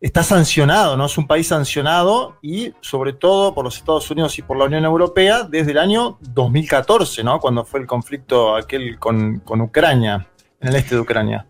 está 0.00 0.22
sancionado, 0.22 0.96
¿no? 0.96 1.06
Es 1.06 1.18
un 1.18 1.26
país 1.26 1.46
sancionado 1.48 2.36
y 2.42 2.72
sobre 2.80 3.12
todo 3.12 3.54
por 3.54 3.64
los 3.64 3.76
Estados 3.76 4.10
Unidos 4.10 4.38
y 4.38 4.42
por 4.42 4.56
la 4.56 4.64
Unión 4.64 4.84
Europea 4.84 5.44
desde 5.44 5.72
el 5.72 5.78
año 5.78 6.18
2014, 6.20 7.22
¿no? 7.22 7.38
Cuando 7.38 7.64
fue 7.64 7.80
el 7.80 7.86
conflicto 7.86 8.56
aquel 8.56 8.98
con, 8.98 9.40
con 9.40 9.60
Ucrania, 9.60 10.26
en 10.60 10.68
el 10.68 10.76
este 10.76 10.94
de 10.94 11.00
Ucrania. 11.02 11.46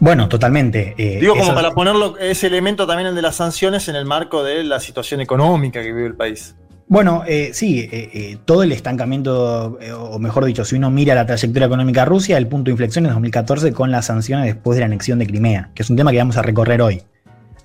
Bueno, 0.00 0.28
totalmente. 0.28 0.94
eh, 0.96 1.18
Digo 1.20 1.32
como 1.34 1.44
eso- 1.46 1.54
para 1.54 1.72
ponerlo 1.72 2.16
ese 2.18 2.46
elemento 2.46 2.86
también 2.86 3.08
el 3.08 3.14
de 3.14 3.22
las 3.22 3.36
sanciones 3.36 3.88
en 3.88 3.96
el 3.96 4.04
marco 4.04 4.42
de 4.42 4.64
la 4.64 4.80
situación 4.80 5.20
económica 5.20 5.82
que 5.82 5.92
vive 5.92 6.06
el 6.06 6.14
país. 6.16 6.56
Bueno, 6.88 7.22
eh, 7.26 7.50
sí, 7.54 7.80
eh, 7.80 8.10
eh, 8.12 8.38
todo 8.44 8.62
el 8.64 8.72
estancamiento, 8.72 9.78
o 9.98 10.18
mejor 10.18 10.44
dicho, 10.44 10.64
si 10.64 10.76
uno 10.76 10.90
mira 10.90 11.14
la 11.14 11.24
trayectoria 11.26 11.66
económica 11.66 12.00
de 12.00 12.06
Rusia, 12.06 12.36
el 12.36 12.46
punto 12.48 12.64
de 12.66 12.72
inflexión 12.72 13.06
es 13.06 13.12
2014 13.12 13.72
con 13.72 13.90
las 13.90 14.06
sanciones 14.06 14.46
después 14.46 14.76
de 14.76 14.80
la 14.80 14.86
anexión 14.86 15.18
de 15.18 15.26
Crimea, 15.26 15.70
que 15.74 15.82
es 15.82 15.90
un 15.90 15.96
tema 15.96 16.10
que 16.10 16.18
vamos 16.18 16.36
a 16.36 16.42
recorrer 16.42 16.82
hoy. 16.82 17.02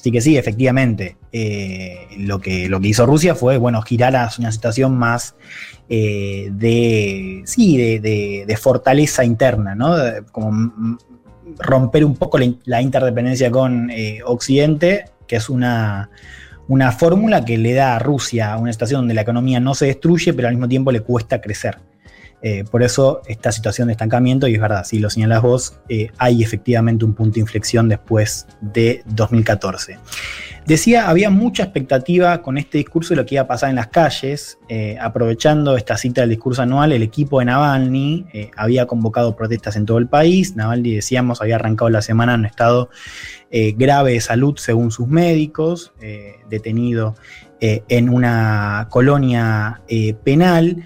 Así 0.07 0.11
que 0.13 0.21
sí, 0.21 0.37
efectivamente, 0.37 1.17
eh, 1.33 2.07
lo, 2.17 2.39
que, 2.39 2.69
lo 2.69 2.79
que 2.79 2.87
hizo 2.87 3.05
Rusia 3.05 3.35
fue, 3.35 3.57
bueno, 3.57 3.81
girar 3.81 4.15
a 4.15 4.29
una 4.39 4.53
situación 4.53 4.97
más 4.97 5.35
eh, 5.89 6.47
de, 6.53 7.41
sí, 7.43 7.75
de, 7.99 8.45
de- 8.47 8.55
fortaleza 8.55 9.25
interna, 9.25 9.75
¿no? 9.75 9.97
Como 10.31 10.97
romper 11.59 12.05
un 12.05 12.15
poco 12.15 12.39
la 12.63 12.81
interdependencia 12.81 13.51
con 13.51 13.91
eh, 13.91 14.19
Occidente, 14.23 15.09
que 15.27 15.35
es 15.35 15.49
una, 15.49 16.09
una 16.69 16.93
fórmula 16.93 17.43
que 17.43 17.57
le 17.57 17.73
da 17.73 17.97
a 17.97 17.99
Rusia 17.99 18.55
una 18.55 18.71
situación 18.71 19.01
donde 19.01 19.13
la 19.13 19.23
economía 19.23 19.59
no 19.59 19.75
se 19.75 19.87
destruye, 19.87 20.33
pero 20.33 20.47
al 20.47 20.53
mismo 20.53 20.69
tiempo 20.69 20.93
le 20.93 21.01
cuesta 21.01 21.41
crecer. 21.41 21.79
Eh, 22.41 22.63
por 22.69 22.83
eso 22.83 23.21
esta 23.25 23.51
situación 23.51 23.87
de 23.87 23.93
estancamiento, 23.93 24.47
y 24.47 24.55
es 24.55 24.61
verdad, 24.61 24.83
si 24.83 24.99
lo 24.99 25.09
señalas 25.09 25.41
vos, 25.41 25.79
eh, 25.89 26.11
hay 26.17 26.43
efectivamente 26.43 27.03
un 27.03 27.13
punto 27.13 27.35
de 27.35 27.41
inflexión 27.41 27.89
después 27.89 28.47
de 28.61 29.03
2014. 29.07 29.97
Decía, 30.65 31.07
había 31.07 31.29
mucha 31.29 31.63
expectativa 31.63 32.41
con 32.41 32.57
este 32.57 32.77
discurso 32.77 33.13
de 33.13 33.15
lo 33.15 33.25
que 33.25 33.35
iba 33.35 33.43
a 33.43 33.47
pasar 33.47 33.69
en 33.69 33.77
las 33.77 33.87
calles. 33.87 34.59
eh, 34.69 34.97
aprovechando 34.99 35.77
esta 35.77 35.97
cita 35.97 36.21
del 36.21 36.31
discurso 36.31 36.61
anual, 36.61 36.91
el 36.91 37.01
equipo 37.01 37.39
de 37.39 37.45
Navalny 37.45 38.25
eh, 38.33 38.51
había 38.55 38.85
convocado 38.85 39.35
protestas 39.35 39.77
en 39.77 39.85
todo 39.85 39.97
el 39.97 40.07
país. 40.07 40.55
Navalny, 40.57 40.93
decíamos, 40.93 41.41
había 41.41 41.55
arrancado 41.55 41.89
la 41.89 42.01
semana 42.01 42.33
en 42.33 42.41
un 42.41 42.45
estado 42.45 42.89
grave 43.49 44.11
de 44.11 44.19
salud 44.19 44.57
según 44.57 44.91
sus 44.91 45.07
médicos, 45.07 45.93
detenido 46.49 47.15
en 47.61 48.09
una 48.09 48.87
colonia 48.89 49.81
penal. 50.25 50.85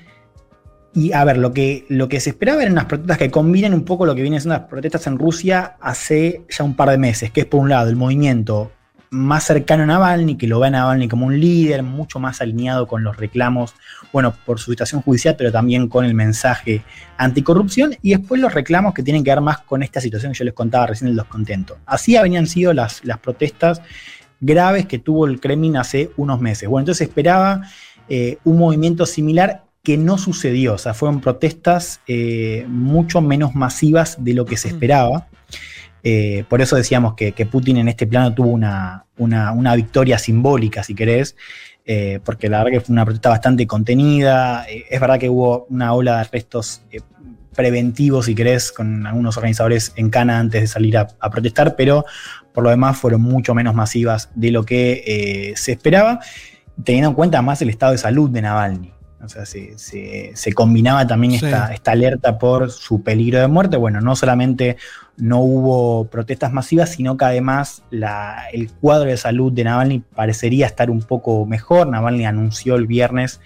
Y 0.94 1.14
a 1.14 1.24
ver, 1.24 1.38
lo 1.38 1.54
que, 1.54 1.86
lo 1.88 2.10
que 2.10 2.20
se 2.20 2.32
esperaba 2.32 2.62
eran 2.62 2.74
unas 2.74 2.86
protestas 2.86 3.18
que 3.18 3.32
combinen 3.32 3.74
un 3.74 3.86
poco 3.86 4.06
lo 4.06 4.14
que 4.14 4.22
vienen 4.22 4.42
siendo 4.42 4.58
las 4.58 4.68
protestas 4.68 5.08
en 5.08 5.18
Rusia 5.18 5.78
hace 5.80 6.44
ya 6.50 6.64
un 6.66 6.76
par 6.76 6.90
de 6.90 6.98
meses, 6.98 7.32
que 7.32 7.42
es 7.42 7.46
por 7.46 7.62
un 7.62 7.70
lado 7.70 7.90
el 7.90 7.96
movimiento 7.96 8.72
más 9.10 9.44
cercano 9.44 9.84
a 9.84 9.86
Navalny, 9.86 10.38
que 10.38 10.48
lo 10.48 10.60
ve 10.60 10.68
a 10.68 10.72
Navalny 10.72 11.10
como 11.10 11.26
un 11.26 11.38
líder, 11.38 11.84
mucho 11.84 12.18
más 12.20 12.42
alineado 12.42 12.88
con 12.88 13.04
los 13.04 13.18
reclamos, 13.18 13.74
bueno, 14.14 14.34
por 14.46 14.60
su 14.60 14.72
situación 14.72 15.02
judicial, 15.02 15.36
pero 15.38 15.52
también 15.52 15.90
con 15.90 16.06
el 16.06 16.14
mensaje 16.14 16.82
anticorrupción, 17.18 17.96
y 18.02 18.12
después 18.12 18.40
los 18.40 18.54
reclamos 18.54 18.94
que 18.94 19.04
tienen 19.04 19.24
que 19.24 19.32
ver 19.32 19.42
más 19.42 19.60
con 19.60 19.84
esta 19.84 20.00
situación 20.00 20.32
que 20.32 20.40
yo 20.40 20.46
les 20.46 20.54
contaba 20.54 20.88
recién 20.88 21.08
del 21.08 21.18
descontento. 21.18 21.78
Así 21.86 22.16
habían 22.16 22.48
sido 22.48 22.74
las, 22.74 23.04
las 23.04 23.18
protestas 23.20 23.82
graves 24.40 24.86
que 24.86 24.98
tuvo 24.98 25.26
el 25.26 25.42
Kremlin 25.42 25.76
hace 25.76 26.12
unos 26.16 26.40
meses. 26.40 26.70
Bueno, 26.70 26.84
entonces 26.84 27.10
esperaba 27.10 27.64
eh, 28.08 28.38
un 28.46 28.58
movimiento 28.58 29.06
similar 29.06 29.64
que 29.84 29.98
no 29.98 30.18
sucedió, 30.18 30.76
o 30.76 30.78
sea, 30.78 30.94
fueron 30.94 31.22
protestas 31.22 32.02
eh, 32.08 32.66
mucho 32.68 33.20
menos 33.22 33.56
masivas 33.56 34.24
de 34.24 34.34
lo 34.36 34.46
que 34.46 34.58
se 34.58 34.68
esperaba. 34.68 35.28
Eh, 36.04 36.46
por 36.50 36.62
eso 36.62 36.76
decíamos 36.76 37.16
que, 37.16 37.32
que 37.32 37.46
Putin 37.46 37.78
en 37.78 37.88
este 37.88 38.06
plano 38.08 38.34
tuvo 38.34 38.50
una, 38.50 39.06
una- 39.18 39.52
una 39.52 39.76
victoria 39.76 40.18
simbólica, 40.20 40.84
si 40.84 40.94
querés, 40.94 41.36
eh, 41.86 42.20
porque 42.24 42.48
la 42.50 42.60
verdad 42.60 42.72
que 42.80 42.82
fue 42.86 42.94
una 42.94 43.06
protesta 43.06 43.30
bastante 43.30 43.66
contenida. 43.66 44.66
Es 44.68 45.00
verdad 45.00 45.20
que 45.20 45.30
hubo 45.30 45.66
una 45.70 45.94
ola 45.94 46.16
de 46.16 46.20
arrestos 46.22 46.84
preventivos, 47.56 48.28
si 48.28 48.36
querés, 48.36 48.72
con 48.72 49.06
algunos 49.08 49.36
organizadores 49.38 49.94
en 49.96 50.10
cana 50.12 50.40
antes 50.40 50.62
de 50.62 50.68
salir 50.68 50.98
a, 50.98 51.08
a 51.20 51.30
protestar, 51.32 51.76
pero 51.76 52.06
por 52.54 52.64
lo 52.64 52.70
demás 52.70 52.98
fueron 52.98 53.22
mucho 53.22 53.54
menos 53.56 53.74
masivas 53.76 54.30
de 54.36 54.52
lo 54.52 54.64
que 54.64 55.54
se 55.56 55.72
esperaba, 55.72 56.20
teniendo 56.84 57.10
en 57.10 57.16
cuenta 57.16 57.42
más 57.42 57.62
el 57.62 57.70
estado 57.70 57.92
de 57.94 57.98
salud 57.98 58.30
de 58.30 58.42
Navalny. 58.44 58.94
O 59.24 59.30
sea, 59.30 59.46
se, 59.46 59.78
se- 59.78 60.32
se 60.34 60.54
combinaba 60.54 61.06
también 61.08 61.34
Sí. 61.40 61.46
esta, 61.46 61.74
esta 61.74 61.92
alerta 61.92 62.38
por 62.40 62.72
su 62.72 63.02
peligro 63.04 63.40
de 63.40 63.48
muerte. 63.48 63.78
Bueno, 63.78 64.02
no 64.02 64.16
solamente 64.16 64.78
no 65.18 65.40
hubo 65.42 66.06
protestas 66.06 66.52
masivas, 66.52 66.90
sino 66.90 67.18
que 67.18 67.26
además 67.26 67.84
la- 67.92 68.46
el 68.52 68.72
cuadro 68.72 69.10
de 69.10 69.18
salud 69.18 69.52
de 69.52 69.64
Navalny 69.64 70.00
parecería 70.16 70.66
estar 70.66 70.90
un 70.90 71.02
poco 71.04 71.46
mejor. 71.46 71.88
Navalny 71.88 72.26
anunció 72.26 72.76
el 72.76 72.88
viernes 72.88 73.40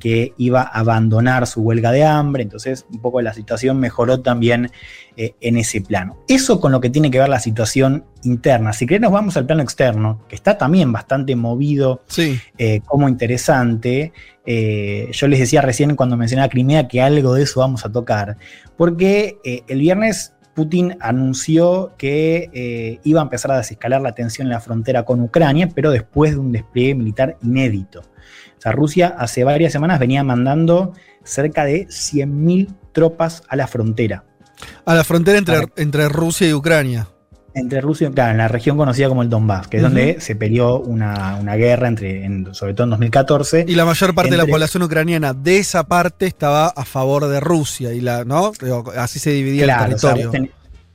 que 0.00 0.34
iba 0.38 0.62
a 0.62 0.80
abandonar 0.80 1.46
su 1.46 1.60
huelga 1.60 1.92
de 1.92 2.04
hambre, 2.04 2.42
entonces 2.42 2.86
un 2.90 3.00
poco 3.00 3.20
la 3.20 3.32
situación 3.32 3.78
mejoró 3.78 4.20
también 4.20 4.72
eh, 5.16 5.34
en 5.40 5.56
ese 5.56 5.80
plano. 5.80 6.16
Eso 6.26 6.60
con 6.60 6.72
lo 6.72 6.80
que 6.80 6.90
tiene 6.90 7.10
que 7.12 7.20
ver 7.20 7.28
la 7.28 7.38
situación 7.38 8.04
interna. 8.24 8.72
Si 8.72 8.86
querés 8.86 9.02
nos 9.02 9.12
vamos 9.12 9.36
al 9.36 9.46
plano 9.46 9.62
externo, 9.62 10.22
que 10.28 10.34
está 10.34 10.58
también 10.58 10.90
bastante 10.90 11.36
movido 11.36 12.02
Sí. 12.08 12.40
eh, 12.58 12.80
como 12.86 13.08
interesante. 13.08 14.12
Eh, 14.44 15.08
yo 15.12 15.28
les 15.28 15.38
decía 15.38 15.60
recién 15.62 15.94
cuando 15.94 16.16
mencionaba 16.16 16.48
Crimea 16.48 16.88
que 16.88 17.00
algo 17.00 17.34
de 17.34 17.44
eso 17.44 17.60
vamos 17.60 17.84
a 17.84 17.92
tocar, 17.92 18.36
porque 18.76 19.38
el 19.44 19.78
viernes 19.78 20.32
Putin 20.54 20.96
anunció 21.00 21.92
que 21.96 22.50
eh, 22.52 23.00
iba 23.04 23.20
a 23.20 23.24
empezar 23.24 23.52
a 23.52 23.58
desescalar 23.58 24.00
la 24.00 24.14
tensión 24.14 24.46
en 24.48 24.52
la 24.52 24.60
frontera 24.60 25.04
con 25.04 25.20
Ucrania, 25.20 25.68
pero 25.74 25.90
después 25.90 26.32
de 26.32 26.38
un 26.38 26.52
despliegue 26.52 26.94
militar 26.94 27.36
inédito. 27.42 28.02
O 28.60 28.62
sea, 28.62 28.72
Rusia 28.72 29.14
hace 29.18 29.42
varias 29.42 29.72
semanas 29.72 29.98
venía 29.98 30.22
mandando 30.22 30.92
cerca 31.24 31.64
de 31.64 31.86
100.000 31.88 32.68
tropas 32.92 33.42
a 33.48 33.56
la 33.56 33.66
frontera. 33.66 34.24
A 34.84 34.94
la 34.94 35.02
frontera 35.02 35.38
entre, 35.38 35.66
entre 35.76 36.10
Rusia 36.10 36.46
y 36.46 36.52
Ucrania. 36.52 37.08
Entre 37.54 37.80
Rusia 37.80 38.08
y 38.08 38.12
claro, 38.12 38.32
en 38.32 38.36
la 38.36 38.48
región 38.48 38.76
conocida 38.76 39.08
como 39.08 39.22
el 39.22 39.30
Donbass, 39.30 39.66
que 39.68 39.78
es 39.78 39.82
donde 39.82 40.20
se 40.20 40.36
peleó 40.36 40.78
una, 40.78 41.36
una 41.40 41.56
guerra 41.56 41.88
entre, 41.88 42.22
en- 42.24 42.54
sobre 42.54 42.74
todo 42.74 42.84
en 42.84 42.90
2014. 42.90 43.64
Y 43.66 43.74
la 43.76 43.86
mayor 43.86 44.14
parte 44.14 44.30
de 44.30 44.36
la 44.36 44.46
población 44.46 44.82
ucraniana 44.82 45.32
de 45.32 45.56
esa 45.58 45.84
parte 45.84 46.26
estaba 46.26 46.68
a 46.68 46.84
favor 46.84 47.26
de 47.28 47.40
Rusia. 47.40 47.92
Y 47.94 48.00
la, 48.02 48.24
¿no? 48.26 48.52
Así 48.96 49.18
se 49.18 49.30
dividía 49.30 49.64
Claro, 49.64 49.86
el 49.86 49.94
o 49.94 49.98
sea, 49.98 50.14
territorio. 50.14 50.50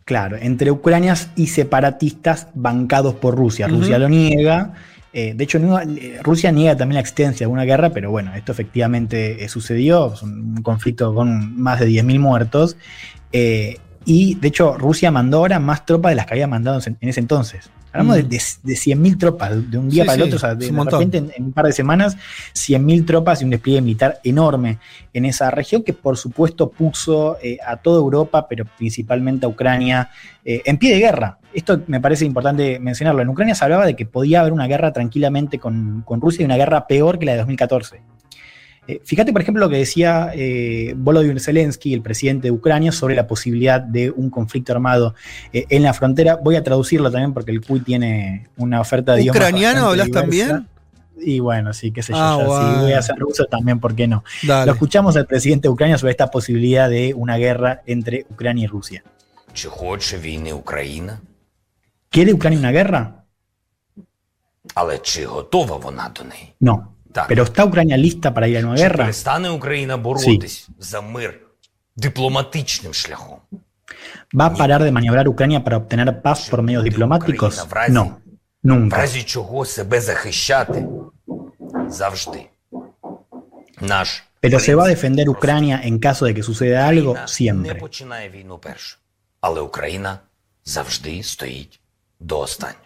claro, 0.05 0.37
entre 0.39 0.69
ucranias 0.71 1.29
y 1.35 1.47
separatistas 1.47 2.47
bancados 2.53 3.15
por 3.15 3.35
Rusia. 3.35 3.67
Rusia 3.67 3.97
lo 3.97 4.07
niega. 4.07 4.73
Eh, 5.17 5.33
de 5.33 5.43
hecho, 5.45 5.59
eh, 5.59 6.19
Rusia 6.21 6.51
niega 6.51 6.75
también 6.75 6.95
la 6.95 6.99
existencia 6.99 7.47
de 7.47 7.53
una 7.53 7.63
guerra, 7.63 7.91
pero 7.91 8.11
bueno, 8.11 8.35
esto 8.35 8.51
efectivamente 8.51 9.45
eh, 9.45 9.47
sucedió. 9.47 10.13
Es 10.13 10.21
un, 10.21 10.61
conflicto 10.61 11.15
con 11.15 11.57
más 11.57 11.79
de 11.79 11.87
10.000 11.87 12.19
muertos. 12.19 12.75
y 13.31 14.35
de 14.35 14.47
hecho, 14.47 14.77
Rusia 14.77 15.11
mandó 15.11 15.37
ahora 15.37 15.59
más 15.59 15.85
tropas 15.85 16.11
de 16.11 16.17
las 16.17 16.25
que 16.25 16.33
había 16.33 16.47
mandado 16.47 16.81
en 16.85 16.97
ese 16.99 17.21
entonces. 17.21 17.69
Hablamos 17.95 18.17
Mm. 18.17 18.21
de, 18.21 18.37
de, 18.37 18.43
de 18.63 18.73
100.000 18.73 19.17
tropas 19.17 19.71
de 19.71 19.77
un 19.77 19.89
día 19.89 20.03
Sí, 20.03 20.07
para 20.07 20.15
el 20.15 20.21
sí, 20.21 20.27
otro. 20.27 20.35
O 20.35 20.39
sea, 20.39 20.55
de, 20.55 20.69
repente 20.91 21.17
en, 21.17 21.31
en 21.35 21.43
un 21.45 21.53
par 21.53 21.65
de 21.65 21.71
semanas, 21.71 22.17
100.000 22.53 23.05
tropas 23.05 23.41
y 23.41 23.45
un 23.45 23.51
despliegue 23.51 23.81
militar 23.81 24.19
enorme 24.23 24.79
en 25.13 25.25
esa 25.25 25.49
región 25.49 25.81
que 25.83 25.93
por 25.93 26.17
supuesto 26.17 26.69
puso 26.69 27.37
eh, 27.41 27.57
a 27.65 27.77
toda 27.77 27.99
Europa, 27.99 28.47
pero 28.47 28.65
principalmente 28.77 29.45
a 29.45 29.49
Ucrania, 29.49 30.09
eh, 30.43 30.61
en 30.65 30.77
pie 30.77 30.93
de 30.93 30.99
guerra. 30.99 31.37
Esto 31.53 31.81
me 31.87 32.01
parece 32.01 32.25
importante 32.25 32.79
mencionarlo. 32.79 33.21
En 33.21 33.29
Ucrania 33.29 33.55
se 33.55 33.63
hablaba 33.63 33.85
de 33.85 33.95
que 33.95 34.05
podía 34.05 34.41
haber 34.41 34.51
una 34.51 34.67
guerra 34.67 34.91
tranquilamente 34.91 35.57
con, 35.57 36.03
con 36.05 36.19
Rusia 36.19 36.41
y 36.41 36.45
una 36.45 36.57
guerra 36.57 36.85
peor 36.87 37.17
que 37.17 37.25
la 37.25 37.31
de 37.31 37.37
2014. 37.39 38.01
Eh, 38.87 39.01
fíjate, 39.03 39.31
por 39.33 39.41
ejemplo, 39.41 39.63
lo 39.63 39.69
que 39.69 39.77
decía 39.77 40.31
eh, 40.33 40.93
Volodymyr 40.95 41.39
Zelensky, 41.39 41.93
el 41.93 42.01
presidente 42.01 42.47
de 42.47 42.51
Ucrania, 42.51 42.91
sobre 42.91 43.15
la 43.15 43.27
posibilidad 43.27 43.81
de 43.81 44.11
un 44.11 44.29
conflicto 44.29 44.73
armado 44.73 45.15
eh, 45.53 45.65
en 45.69 45.83
la 45.83 45.93
frontera. 45.93 46.35
Voy 46.35 46.55
a 46.55 46.63
traducirlo 46.63 47.11
también 47.11 47.33
porque 47.33 47.51
el 47.51 47.61
CUI 47.61 47.79
tiene 47.79 48.47
una 48.57 48.81
oferta 48.81 49.15
de 49.15 49.29
¿Ucraniano 49.29 49.87
hablas 49.87 50.11
también? 50.11 50.67
Y 51.17 51.39
bueno, 51.39 51.73
sí, 51.73 51.91
qué 51.91 52.03
sé 52.03 52.11
yo. 52.11 52.19
Ah, 52.19 52.37
ya, 52.39 52.81
voy 52.81 52.91
a 52.91 52.99
hacer 52.99 53.15
ruso 53.17 53.45
también, 53.45 53.79
¿por 53.79 53.95
qué 53.95 54.07
no? 54.07 54.23
Lo 54.43 54.71
escuchamos 54.71 55.15
al 55.15 55.25
presidente 55.25 55.67
de 55.67 55.69
Ucrania 55.71 55.97
sobre 55.97 56.11
esta 56.11 56.29
posibilidad 56.29 56.89
de 56.89 57.13
una 57.13 57.37
guerra 57.37 57.81
entre 57.85 58.25
Ucrania 58.29 58.65
y 58.65 58.67
Rusia. 58.67 59.03
¿Quiere 62.09 62.33
Ucrania 62.33 62.59
una 62.59 62.71
guerra? 62.71 63.25
No. 66.59 66.94
Так. 67.14 67.26
¿Pero 67.28 67.42
está 67.42 67.64
Ucrania 67.64 67.96
lista 67.96 68.32
para 68.34 68.46
ir 68.48 68.58
a 68.58 68.60
una 68.66 68.76
Чи 68.76 68.82
guerra? 68.82 69.04
перестане 69.04 69.50
Україна 69.50 69.96
боротись 69.96 70.68
за 70.78 71.00
мир 71.00 71.40
дипломатичним 71.96 72.92
шляхом? 72.94 73.40
¿Va 74.38 74.46
a 74.46 74.54
parar 74.54 74.82
de 74.84 74.92
maniobrar 74.92 75.26
Ucrania 75.28 75.64
para 75.64 75.76
obtener 75.76 76.22
paz 76.22 76.48
por 76.50 76.62
medios 76.62 76.84
diplomáticos? 76.84 77.66
No. 77.88 78.04
В 78.62 78.66
Nunca. 78.68 78.96
разі 78.96 79.22
чого 79.22 79.64
себе 79.64 80.00
захищати 80.00 80.86
завжди. 81.88 82.46
Наш 83.80 84.24
Pero 84.42 84.58
se 84.60 84.74
va 84.74 84.82
a 84.82 84.86
принцип 84.86 84.96
defender 84.96 85.24
простий. 85.26 85.36
Ucrania 85.38 85.80
en 85.84 85.98
caso 85.98 86.24
de 86.26 86.34
que 86.34 86.42
suceda 86.42 86.86
algo 86.88 87.10
Україна 87.10 87.22
не 87.22 87.28
siempre. 87.28 87.74
починає 87.80 88.28
війну 88.30 88.58
першу, 88.58 88.98
але 89.40 89.60
Україна 89.60 90.18
завжди 90.64 91.22
стоїть 91.22 91.80
до 92.20 92.38
останнього. 92.40 92.83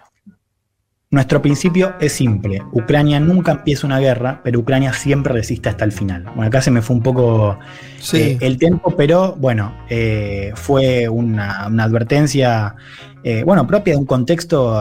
Nuestro 1.11 1.41
principio 1.41 1.95
es 1.99 2.13
simple. 2.13 2.61
Ucrania 2.71 3.19
nunca 3.19 3.53
empieza 3.53 3.87
una 3.87 3.97
guerra, 3.97 4.41
pero 4.43 4.59
Ucrania 4.59 4.93
siempre 4.93 5.33
resiste 5.33 5.67
hasta 5.67 5.83
el 5.83 5.91
final. 5.91 6.25
Bueno, 6.35 6.43
acá 6.43 6.61
se 6.61 6.69
me 6.69 6.83
fue 6.83 6.97
un 6.97 7.01
poco 7.01 7.57
Sí. 7.99 8.17
eh, 8.17 8.37
el 8.41 8.59
tiempo, 8.59 8.95
pero 8.95 9.35
bueno, 9.35 9.73
eh, 9.89 10.51
fue 10.53 11.09
una, 11.09 11.65
una 11.67 11.85
advertencia, 11.85 12.75
eh, 13.23 13.41
bueno, 13.43 13.65
propia 13.65 13.93
de 13.95 13.97
un 13.97 14.05
contexto 14.05 14.79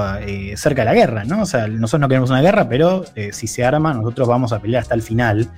cerca 0.54 0.82
de 0.82 0.85
la 0.85 0.92
guerra, 0.94 1.25
¿no? 1.25 1.40
O 1.40 1.47
sea, 1.47 1.66
nosotros 1.66 2.00
no 2.02 2.08
queremos 2.08 2.28
una 2.28 2.42
guerra, 2.42 2.68
pero 2.68 3.04
si 3.32 3.47
se 3.47 3.64
arma, 3.64 3.94
nosotros 3.94 4.28
vamos 4.28 4.52
a 4.52 4.61
pelear 4.61 4.82
hasta 4.82 4.94
el 4.94 5.00
final. 5.00 5.49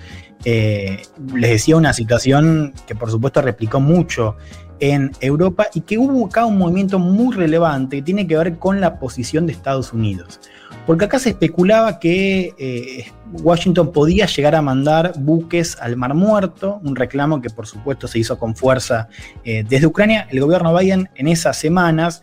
Les 0.45 1.51
decía 1.51 1.77
una 1.77 1.93
situación 1.93 2.75
que 2.87 2.95
por 2.95 3.11
supuesto 3.11 3.43
replicó 3.43 3.81
mucho 3.81 4.37
en 4.79 5.11
Europa 5.21 5.67
y 5.75 5.83
que 5.83 5.99
hubo 5.99 6.27
acá 6.27 6.47
un 6.47 6.57
movimiento 6.57 6.99
muy 6.99 7.35
relevante 7.35 7.97
que 7.97 8.03
tiene 8.03 8.27
que 8.27 8.37
ver 8.37 8.57
con 8.57 8.81
la 8.81 8.99
posición 8.99 9.47
de 9.47 9.53
Estados 9.53 9.93
Unidos. 9.93 10.41
Porque 10.87 11.05
acá 11.05 11.19
se 11.19 11.31
especulaba 11.31 11.99
que 11.99 12.55
eh, 12.59 13.07
Washington 13.43 13.93
podía 13.93 14.27
llegar 14.27 14.55
a 14.55 14.63
mandar 14.63 15.13
buques 15.19 15.77
al 15.81 15.97
Mar 15.97 16.15
Muerto, 16.15 16.81
un 16.83 16.97
reclamo 16.97 17.41
que 17.41 17.51
por 17.51 17.67
supuesto 17.67 18.09
se 18.09 18.19
hizo 18.19 18.39
con 18.39 18.57
fuerza 18.57 19.09
eh, 19.45 19.65
desde 19.69 19.87
Ucrania. 19.87 20.27
El 20.31 20.41
gobierno 20.41 20.77
Biden 20.77 21.09
en 21.15 21.29
esas 21.29 21.57
semanas 21.57 22.23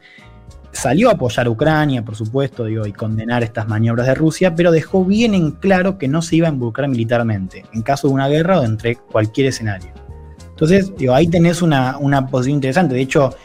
salió 0.71 1.09
a 1.09 1.13
apoyar 1.13 1.47
a 1.47 1.49
Ucrania, 1.49 2.03
por 2.03 2.15
supuesto, 2.15 2.67
y 2.69 2.93
condenar 2.93 3.43
estas 3.43 3.67
maniobras 3.67 4.05
de 4.07 4.15
Rusia, 4.15 4.53
pero 4.53 4.71
dejó 4.71 5.03
bien 5.05 5.33
en 5.33 5.51
claro 5.51 5.97
que 5.97 6.07
no 6.07 6.21
se 6.21 6.35
iba 6.35 6.47
a 6.47 6.51
involucrar 6.51 6.87
militarmente 6.89 7.65
en 7.73 7.81
caso 7.81 8.07
de 8.07 8.13
una 8.13 8.27
guerra 8.27 8.59
o 8.59 8.63
entre 8.63 8.95
cualquier 8.95 9.47
escenario. 9.47 9.91
Entonces, 10.49 10.91
ahí 11.13 11.27
tenés 11.27 11.61
una, 11.61 12.27
posición 12.31 12.55
interesante. 12.55 12.95
De 12.95 13.01
hecho, 13.01 13.35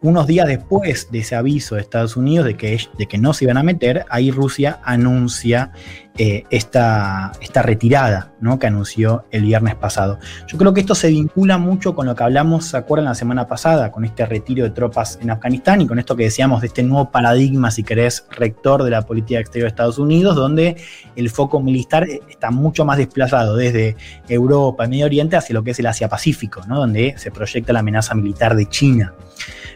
unos 0.00 0.26
días 0.26 0.46
después 0.46 1.10
de 1.10 1.20
ese 1.20 1.34
aviso 1.34 1.74
de 1.74 1.80
Estados 1.80 2.16
Unidos 2.16 2.46
de 2.46 2.56
que, 2.56 2.78
de 2.98 3.06
que 3.06 3.18
no 3.18 3.34
se 3.34 3.44
iban 3.44 3.56
a 3.56 3.62
meter, 3.62 4.04
ahí 4.08 4.30
Rusia 4.30 4.78
anuncia 4.84 5.72
eh, 6.18 6.44
esta, 6.50 7.32
esta 7.40 7.62
retirada 7.62 8.32
¿no? 8.38 8.58
que 8.58 8.66
anunció 8.66 9.24
el 9.30 9.44
viernes 9.44 9.76
pasado. 9.76 10.18
Yo 10.46 10.58
creo 10.58 10.74
que 10.74 10.80
esto 10.80 10.94
se 10.94 11.08
vincula 11.08 11.56
mucho 11.56 11.94
con 11.94 12.06
lo 12.06 12.14
que 12.14 12.22
hablamos, 12.22 12.66
¿se 12.66 12.76
acuerdan 12.76 13.06
la 13.06 13.14
semana 13.14 13.46
pasada? 13.46 13.90
Con 13.90 14.04
este 14.04 14.26
retiro 14.26 14.62
de 14.62 14.70
tropas 14.70 15.18
en 15.22 15.30
Afganistán 15.30 15.80
y 15.80 15.86
con 15.86 15.98
esto 15.98 16.14
que 16.14 16.24
decíamos 16.24 16.60
de 16.60 16.66
este 16.66 16.82
nuevo 16.82 17.10
paradigma, 17.10 17.70
si 17.70 17.82
querés, 17.82 18.26
rector 18.30 18.82
de 18.82 18.90
la 18.90 19.02
política 19.02 19.40
exterior 19.40 19.64
de 19.64 19.68
Estados 19.68 19.98
Unidos, 19.98 20.36
donde 20.36 20.76
el 21.16 21.30
foco 21.30 21.60
militar 21.60 22.06
está 22.28 22.50
mucho 22.50 22.84
más 22.84 22.98
desplazado 22.98 23.56
desde 23.56 23.96
Europa 24.28 24.84
y 24.84 24.88
Medio 24.88 25.06
Oriente 25.06 25.36
hacia 25.36 25.54
lo 25.54 25.64
que 25.64 25.70
es 25.70 25.78
el 25.78 25.86
Asia-Pacífico, 25.86 26.60
¿no? 26.66 26.78
donde 26.78 27.14
se 27.16 27.30
proyecta 27.30 27.72
la 27.72 27.80
amenaza 27.80 28.14
militar 28.14 28.54
de 28.54 28.66
China. 28.66 29.14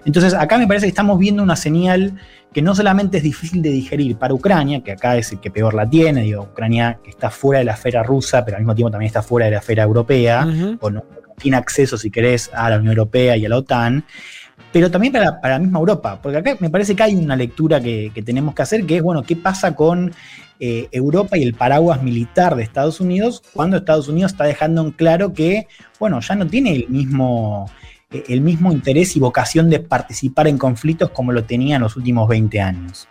Entonces, 0.04 0.34
acá 0.34 0.58
me 0.58 0.66
parece 0.66 0.86
que 0.86 0.90
estamos 0.90 1.18
viendo 1.18 1.42
una 1.42 1.56
señal 1.56 2.14
que 2.56 2.62
no 2.62 2.74
solamente 2.74 3.18
es 3.18 3.22
difícil 3.22 3.60
de 3.60 3.68
digerir 3.68 4.16
para 4.16 4.32
Ucrania, 4.32 4.82
que 4.82 4.90
acá 4.90 5.18
es 5.18 5.30
el 5.30 5.40
que 5.40 5.50
peor 5.50 5.74
la 5.74 5.86
tiene, 5.86 6.22
digo, 6.22 6.44
Ucrania 6.44 6.98
que 7.04 7.10
está 7.10 7.28
fuera 7.28 7.58
de 7.58 7.66
la 7.66 7.74
esfera 7.74 8.02
rusa, 8.02 8.46
pero 8.46 8.56
al 8.56 8.62
mismo 8.62 8.74
tiempo 8.74 8.90
también 8.92 9.08
está 9.08 9.20
fuera 9.20 9.44
de 9.44 9.52
la 9.52 9.58
esfera 9.58 9.82
europea, 9.82 10.48
o 10.80 10.88
no, 10.88 11.00
no 11.00 11.34
tiene 11.36 11.58
acceso, 11.58 11.98
si 11.98 12.10
querés, 12.10 12.50
a 12.54 12.70
la 12.70 12.78
Unión 12.78 12.92
Europea 12.92 13.36
y 13.36 13.44
a 13.44 13.50
la 13.50 13.58
OTAN, 13.58 14.06
pero 14.72 14.90
también 14.90 15.12
para, 15.12 15.38
para 15.38 15.56
la 15.56 15.58
misma 15.58 15.80
Europa, 15.80 16.18
porque 16.22 16.38
acá 16.38 16.56
me 16.58 16.70
parece 16.70 16.96
que 16.96 17.02
hay 17.02 17.14
una 17.14 17.36
lectura 17.36 17.78
que, 17.78 18.10
que 18.14 18.22
tenemos 18.22 18.54
que 18.54 18.62
hacer, 18.62 18.86
que 18.86 18.96
es, 18.96 19.02
bueno, 19.02 19.22
¿qué 19.22 19.36
pasa 19.36 19.76
con 19.76 20.14
eh, 20.58 20.88
Europa 20.92 21.36
y 21.36 21.42
el 21.42 21.52
paraguas 21.52 22.02
militar 22.02 22.56
de 22.56 22.62
Estados 22.62 23.02
Unidos 23.02 23.42
cuando 23.52 23.76
Estados 23.76 24.08
Unidos 24.08 24.32
está 24.32 24.44
dejando 24.44 24.80
en 24.80 24.92
claro 24.92 25.34
que, 25.34 25.68
bueno, 26.00 26.20
ya 26.20 26.34
no 26.34 26.46
tiene 26.46 26.74
el 26.74 26.88
mismo, 26.88 27.70
el 28.10 28.40
mismo 28.40 28.72
interés 28.72 29.16
y 29.16 29.20
vocación 29.20 29.68
de 29.70 29.80
participar 29.80 30.46
en 30.48 30.58
conflictos 30.58 31.10
como 31.10 31.32
lo 31.32 31.44
tenía 31.44 31.76
en 31.76 31.82
los 31.82 31.96
últimos 31.96 32.28
20 32.28 32.60
años? 32.60 33.08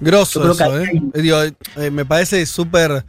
Grosso 0.00 0.50
eso, 0.52 0.78
¿eh? 0.80 0.88
hay- 0.92 1.10
Eh, 1.14 1.22
digo, 1.22 1.38
eh, 1.42 1.90
me 1.90 2.04
parece 2.04 2.44
súper 2.46 3.04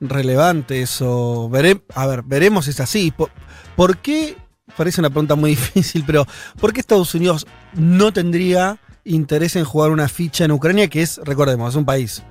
relevante 0.00 0.82
eso. 0.82 1.50
A 1.94 2.06
ver, 2.06 2.22
veremos 2.22 2.64
si 2.66 2.72
es 2.72 2.80
así. 2.80 3.10
¿Por, 3.10 3.30
por 3.76 3.98
qué? 3.98 4.36
Parece 4.76 5.00
una 5.00 5.10
pregunta 5.10 5.36
muy 5.36 5.50
difícil, 5.56 6.04
pero 6.06 6.26
¿por 6.60 6.72
qué 6.72 6.80
Estados 6.80 7.14
Unidos 7.14 7.46
no 7.74 8.12
tendría 8.12 8.78
interés 9.04 9.56
en 9.56 9.64
jugar 9.64 9.90
una 9.90 10.08
ficha 10.08 10.44
en 10.44 10.50
Ucrania 10.52 10.88
que 10.88 11.02
es, 11.02 11.20
recordemos, 11.24 11.70
es 11.70 11.76
un 11.76 11.84
país 11.84 12.22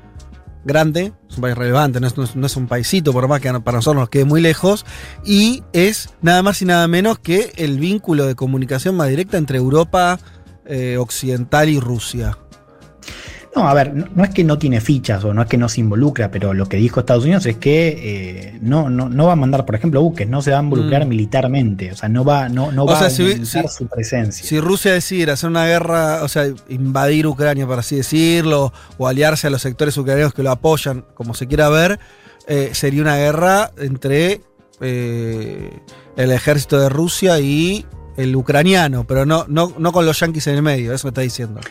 grande, 0.63 1.13
es 1.29 1.35
un 1.35 1.41
país 1.41 1.57
relevante, 1.57 1.99
no 1.99 2.07
es, 2.07 2.55
un 2.57 2.67
paisito, 2.67 3.13
por 3.13 3.27
más 3.27 3.41
que 3.41 3.51
para 3.59 3.77
nosotros 3.77 4.01
nos 4.01 4.09
quede 4.09 4.25
muy 4.25 4.41
lejos, 4.41 4.85
y 5.25 5.63
es 5.73 6.09
nada 6.21 6.41
más 6.43 6.61
y 6.61 6.65
nada 6.65 6.87
menos 6.87 7.19
que 7.19 7.53
el 7.55 7.79
vínculo 7.79 8.25
de 8.25 8.35
comunicación 8.35 8.95
más 8.95 9.09
directa 9.09 9.37
entre 9.37 9.57
Europa 9.57 10.19
eh, 10.65 10.97
Occidental 10.97 11.69
y 11.69 11.79
Rusia. 11.79 12.37
No, 13.55 13.67
a 13.69 13.73
ver, 13.75 13.93
no, 13.93 14.07
no 14.15 14.23
es 14.23 14.31
que 14.31 14.43
no 14.43 14.57
tiene 14.57 14.81
fichas 14.81 15.23
o 15.23 15.31
no 15.33 15.43
es 15.43 15.47
que 15.47 15.57
no 15.57 15.69
se 15.69 15.79
involucra, 15.81 16.31
pero 16.31 16.55
lo 16.55 16.67
que 16.67 16.77
dijo 16.77 16.99
Estados 16.99 17.23
Unidos 17.23 17.45
es 17.45 17.57
que 17.57 17.99
eh, 18.53 18.59
no, 18.61 18.89
no, 18.89 19.09
no 19.09 19.27
va 19.27 19.33
a 19.33 19.35
mandar, 19.35 19.63
por 19.65 19.75
ejemplo, 19.75 20.01
buques, 20.01 20.27
no 20.27 20.41
se 20.41 20.49
va 20.51 20.57
a 20.59 20.63
involucrar 20.63 21.05
Mm. 21.05 21.09
militarmente, 21.09 21.91
o 21.91 21.95
sea, 21.95 22.09
no 22.09 22.25
va, 22.25 22.49
no, 22.49 22.71
no 22.71 22.83
O 22.83 22.87
va 22.87 22.97
sea, 22.97 23.07
a 23.07 23.09
si- 23.11 23.21
aumentar 23.21 23.69
si- 23.69 23.77
su 23.77 23.87
presencia. 23.87 24.43
Si 24.43 24.59
Rusia 24.59 24.93
decidiera 24.93 25.33
hacer 25.33 25.49
una 25.51 25.65
guerra, 25.67 26.23
o 26.23 26.27
sea, 26.27 26.45
invadir 26.67 27.27
Ucrania, 27.27 27.67
por 27.67 27.77
así 27.77 27.95
decirlo, 27.97 28.73
o 28.97 29.07
aliarse 29.07 29.45
a 29.45 29.49
los 29.51 29.61
sectores 29.61 29.95
ucranianos 29.97 30.33
que 30.33 30.41
lo 30.41 30.49
apoyan, 30.49 31.05
como 31.13 31.35
se 31.35 31.45
quiera 31.47 31.69
ver, 31.69 31.99
eh, 32.47 32.71
sería 32.73 33.03
una 33.03 33.17
guerra 33.17 33.69
entre 33.77 34.41
eh, 34.81 35.69
el 36.17 36.31
ejército 36.31 36.79
de 36.79 36.89
Rusia 36.89 37.39
y 37.39 37.85
el 38.17 38.35
ucraniano, 38.35 39.05
pero 39.07 39.25
no, 39.25 39.45
no, 39.47 39.73
no 39.77 39.91
con 39.91 40.05
los 40.05 40.19
yanquis 40.19 40.47
en 40.47 40.55
el 40.55 40.61
medio, 40.63 40.93
eso 40.93 41.07
me 41.07 41.09
está 41.09 41.21
diciendo. 41.21 41.61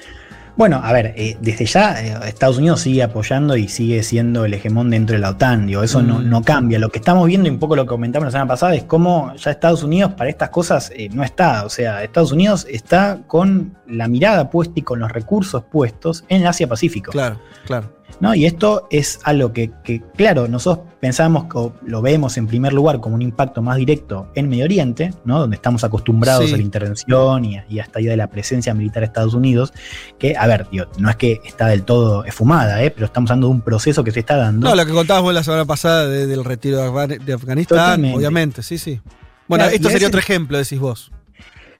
Bueno, 0.56 0.80
a 0.84 0.92
ver, 0.92 1.14
eh, 1.16 1.36
desde 1.40 1.64
ya 1.64 2.00
eh, 2.02 2.28
Estados 2.28 2.58
Unidos 2.58 2.80
sigue 2.80 3.02
apoyando 3.02 3.56
y 3.56 3.68
sigue 3.68 4.02
siendo 4.02 4.44
el 4.44 4.52
hegemón 4.54 4.90
dentro 4.90 5.14
de 5.14 5.20
la 5.20 5.30
OTAN, 5.30 5.66
digo, 5.66 5.82
eso 5.82 6.02
no, 6.02 6.18
Mm. 6.18 6.28
no 6.28 6.42
cambia. 6.42 6.78
Lo 6.78 6.90
que 6.90 6.98
estamos 6.98 7.26
viendo 7.26 7.48
y 7.48 7.50
un 7.50 7.58
poco 7.58 7.74
lo 7.74 7.84
que 7.84 7.88
comentamos 7.88 8.26
la 8.26 8.30
semana 8.32 8.48
pasada 8.48 8.74
es 8.74 8.84
cómo 8.84 9.34
ya 9.36 9.50
Estados 9.50 9.82
Unidos 9.82 10.12
para 10.12 10.28
estas 10.28 10.50
cosas 10.50 10.92
eh, 10.94 11.08
no 11.12 11.24
está. 11.24 11.64
O 11.64 11.70
sea, 11.70 12.02
Estados 12.04 12.32
Unidos 12.32 12.66
está 12.70 13.20
con 13.26 13.76
la 13.86 14.08
mirada 14.08 14.50
puesta 14.50 14.74
y 14.76 14.82
con 14.82 15.00
los 15.00 15.10
recursos 15.10 15.62
puestos 15.64 16.24
en 16.28 16.42
el 16.42 16.46
Asia-Pacífico. 16.46 17.12
Claro, 17.12 17.40
claro. 17.66 17.90
¿No? 18.20 18.34
Y 18.34 18.46
esto 18.46 18.86
es 18.90 19.18
algo 19.24 19.52
que, 19.52 19.70
que, 19.84 20.00
claro, 20.16 20.46
nosotros 20.48 20.86
pensamos 21.00 21.46
o 21.54 21.72
lo 21.84 22.00
vemos 22.02 22.36
en 22.36 22.46
primer 22.46 22.72
lugar 22.72 23.00
como 23.00 23.16
un 23.16 23.22
impacto 23.22 23.60
más 23.62 23.76
directo 23.76 24.30
en 24.36 24.48
Medio 24.48 24.64
Oriente, 24.64 25.12
¿no? 25.24 25.40
donde 25.40 25.56
estamos 25.56 25.82
acostumbrados 25.84 26.46
Sí. 26.46 26.54
a 26.54 26.56
la 26.56 26.62
intervención 26.62 27.44
y 27.44 27.56
a, 27.58 27.66
y 27.68 27.80
a 27.80 27.82
esta 27.82 28.00
idea 28.00 28.12
de 28.12 28.16
la 28.16 28.28
presencia 28.28 28.72
militar 28.74 29.00
de 29.00 29.06
Estados 29.06 29.34
Unidos, 29.34 29.72
que, 30.18 30.36
a 30.36 30.46
ver, 30.46 30.66
tío, 30.66 30.88
no 30.98 31.10
es 31.10 31.16
que 31.16 31.40
está 31.44 31.66
del 31.66 31.82
todo 31.82 32.24
esfumada, 32.24 32.82
¿eh? 32.84 32.90
pero 32.92 33.06
estamos 33.06 33.30
hablando 33.30 33.48
de 33.48 33.54
un 33.54 33.60
proceso 33.62 34.04
que 34.04 34.12
se 34.12 34.20
está 34.20 34.36
dando. 34.36 34.68
No, 34.68 34.74
lo 34.76 34.86
que 34.86 34.92
contabas 34.92 35.22
vos 35.22 35.34
la 35.34 35.42
semana 35.42 35.64
pasada 35.64 36.06
de- 36.06 36.26
del 36.26 36.44
retiro 36.44 36.78
de, 36.78 36.88
Afgan- 36.88 37.18
de 37.24 37.32
Afganistán, 37.32 37.78
Totalmente. 37.78 38.16
obviamente, 38.18 38.62
sí, 38.62 38.78
sí. 38.78 39.00
Bueno, 39.48 39.64
Claro, 39.64 39.74
esto 39.76 39.88
sería 39.88 39.96
veces- 39.96 40.08
otro 40.08 40.20
ejemplo, 40.20 40.58
decís 40.58 40.78
vos. 40.78 41.10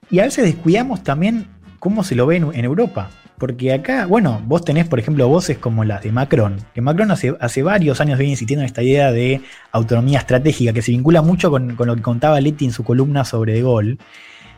Y 0.09 0.19
a 0.19 0.23
veces 0.25 0.43
descuidamos 0.43 1.01
también 1.03 1.47
cómo 1.79 2.03
se 2.03 2.13
lo 2.15 2.25
ve 2.27 2.35
en, 2.37 2.53
en 2.53 2.65
Europa. 2.65 3.09
Porque 3.37 3.73
acá, 3.73 4.05
bueno, 4.05 4.41
vos 4.45 4.63
tenés, 4.63 4.87
por 4.87 4.99
ejemplo, 4.99 5.27
voces 5.27 5.57
como 5.57 5.83
las 5.83 6.03
de 6.03 6.11
Macron, 6.11 6.57
que 6.73 6.81
Macron 6.81 7.11
hace, 7.11 7.35
hace 7.39 7.63
varios 7.63 7.99
años 7.99 8.17
viene 8.17 8.31
insistiendo 8.31 8.61
en 8.61 8.67
esta 8.67 8.83
idea 8.83 9.11
de 9.11 9.41
autonomía 9.71 10.19
estratégica, 10.19 10.71
que 10.71 10.81
se 10.81 10.91
vincula 10.91 11.21
mucho 11.21 11.49
con, 11.49 11.75
con 11.75 11.87
lo 11.87 11.95
que 11.95 12.01
contaba 12.01 12.39
Leti 12.39 12.65
en 12.65 12.71
su 12.71 12.83
columna 12.83 13.25
sobre 13.25 13.53
De 13.53 13.61
Gaulle, 13.63 13.97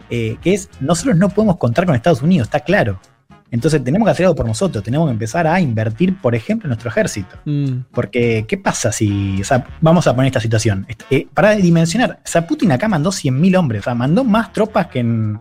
eh, 0.09 0.37
que 0.41 0.53
es, 0.53 0.69
nosotros 0.79 1.17
no 1.17 1.29
podemos 1.29 1.57
contar 1.57 1.85
con 1.85 1.95
Estados 1.95 2.21
Unidos, 2.21 2.47
está 2.47 2.59
claro. 2.59 2.99
Entonces 3.51 3.83
tenemos 3.83 4.05
que 4.05 4.11
hacer 4.11 4.25
algo 4.25 4.35
por 4.35 4.45
nosotros, 4.45 4.83
tenemos 4.83 5.07
que 5.07 5.13
empezar 5.13 5.47
a 5.47 5.61
invertir, 5.61 6.17
por 6.19 6.35
ejemplo, 6.35 6.67
en 6.67 6.69
nuestro 6.69 6.89
ejército. 6.89 7.37
Mm, 7.45 7.85
Porque, 7.91 8.45
¿qué 8.47 8.57
pasa 8.57 8.91
si, 8.91 9.39
o 9.41 9.45
sea, 9.45 9.65
vamos 9.81 10.07
a 10.07 10.15
poner 10.15 10.27
esta 10.27 10.41
situación? 10.41 10.85
Eh, 11.09 11.27
para 11.33 11.51
dimensionar, 11.55 12.19
o 12.23 12.27
sea, 12.27 12.45
Putin 12.45 12.71
acá 12.71 12.87
mandó 12.87 13.11
100.000 13.11 13.57
hombres, 13.57 13.81
o 13.81 13.83
sea, 13.85 13.95
mandó 13.95 14.23
más 14.23 14.51
tropas 14.51 14.87
que 14.87 14.99
en, 14.99 15.39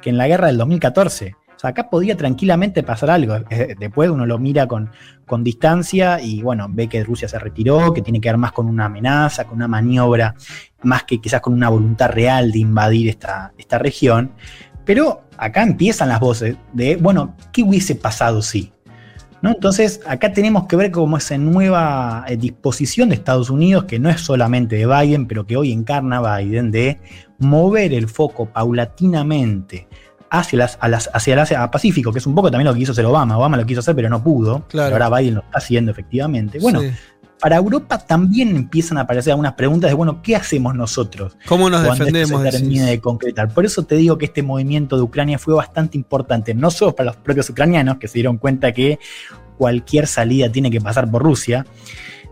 que 0.00 0.10
en 0.10 0.18
la 0.18 0.28
guerra 0.28 0.46
del 0.48 0.58
2014. 0.58 1.34
Acá 1.68 1.90
podía 1.90 2.16
tranquilamente 2.16 2.82
pasar 2.82 3.10
algo. 3.10 3.36
Eh, 3.50 3.74
Después 3.78 4.10
uno 4.10 4.26
lo 4.26 4.38
mira 4.38 4.66
con, 4.66 4.90
con 5.26 5.42
distancia 5.44 6.20
y, 6.20 6.42
bueno, 6.42 6.66
ve 6.70 6.88
que 6.88 7.04
Rusia 7.04 7.28
se 7.28 7.38
retiró, 7.38 7.92
que 7.92 8.02
tiene 8.02 8.20
que 8.20 8.28
ver 8.28 8.38
más 8.38 8.52
con 8.52 8.66
una 8.66 8.86
amenaza, 8.86 9.44
con 9.44 9.56
una 9.56 9.68
maniobra, 9.68 10.34
más 10.82 11.04
que 11.04 11.20
quizás 11.20 11.40
con 11.40 11.52
una 11.52 11.68
voluntad 11.68 12.10
real 12.10 12.52
de 12.52 12.58
invadir 12.60 13.08
esta, 13.08 13.52
esta 13.58 13.78
región. 13.78 14.32
Pero 14.84 15.24
acá 15.36 15.62
empiezan 15.62 16.08
las 16.08 16.20
voces 16.20 16.56
de, 16.72 16.96
bueno, 16.96 17.34
¿qué 17.52 17.62
hubiese 17.62 17.96
pasado 17.96 18.40
si? 18.40 18.72
¿No? 19.42 19.50
Entonces, 19.50 20.00
acá 20.06 20.32
tenemos 20.32 20.66
que 20.66 20.76
ver 20.76 20.90
cómo 20.90 21.18
esa 21.18 21.36
nueva 21.36 22.24
eh, 22.26 22.36
disposición 22.36 23.10
de 23.10 23.16
Estados 23.16 23.50
Unidos, 23.50 23.84
que 23.84 23.98
no 23.98 24.08
es 24.08 24.20
solamente 24.20 24.76
de 24.76 24.86
Biden, 24.86 25.26
pero 25.26 25.46
que 25.46 25.56
hoy 25.56 25.72
encarna 25.72 26.38
Biden, 26.38 26.70
de 26.70 26.98
mover 27.38 27.92
el 27.92 28.08
foco 28.08 28.46
paulatinamente 28.46 29.88
hacia, 30.40 30.58
las, 30.58 30.78
a 30.80 30.88
las- 30.88 31.10
hacia 31.12 31.34
el 31.34 31.38
Asia 31.40 31.70
Pacífico, 31.70 32.12
que 32.12 32.18
es 32.18 32.26
un 32.26 32.34
poco 32.34 32.50
también 32.50 32.66
lo 32.66 32.72
que 32.74 32.80
quiso 32.80 32.92
hacer 32.92 33.04
Obama. 33.06 33.36
Obama 33.38 33.56
lo 33.56 33.66
quiso 33.66 33.80
hacer, 33.80 33.94
pero 33.94 34.08
no 34.08 34.22
pudo. 34.22 34.64
Claro. 34.68 34.92
Pero 34.92 35.04
ahora 35.04 35.18
Biden 35.18 35.34
lo 35.34 35.40
está 35.40 35.58
haciendo 35.58 35.90
efectivamente. 35.92 36.58
Bueno, 36.58 36.80
sí. 36.80 36.90
para 37.40 37.56
Europa 37.56 37.98
también 37.98 38.56
empiezan 38.56 38.98
a 38.98 39.02
aparecer 39.02 39.32
algunas 39.32 39.52
preguntas 39.54 39.90
de, 39.90 39.94
bueno, 39.94 40.22
¿qué 40.22 40.36
hacemos 40.36 40.74
nosotros? 40.74 41.36
¿Cómo 41.46 41.68
nos 41.68 41.84
cuando 41.84 42.04
defendemos? 42.04 42.30
esto 42.30 42.38
se 42.38 42.44
decís? 42.44 42.60
termine 42.60 42.90
de 42.90 43.00
concretar. 43.00 43.48
Por 43.52 43.64
eso 43.66 43.82
te 43.84 43.94
digo 43.96 44.16
que 44.18 44.26
este 44.26 44.42
movimiento 44.42 44.96
de 44.96 45.02
Ucrania 45.02 45.38
fue 45.38 45.54
bastante 45.54 45.98
importante, 45.98 46.54
no 46.54 46.70
solo 46.70 46.94
para 46.94 47.08
los 47.08 47.16
propios 47.16 47.50
ucranianos, 47.50 47.98
que 47.98 48.08
se 48.08 48.14
dieron 48.14 48.38
cuenta 48.38 48.72
que 48.72 48.98
cualquier 49.58 50.06
salida 50.06 50.50
tiene 50.50 50.70
que 50.70 50.80
pasar 50.80 51.10
por 51.10 51.22
Rusia. 51.22 51.66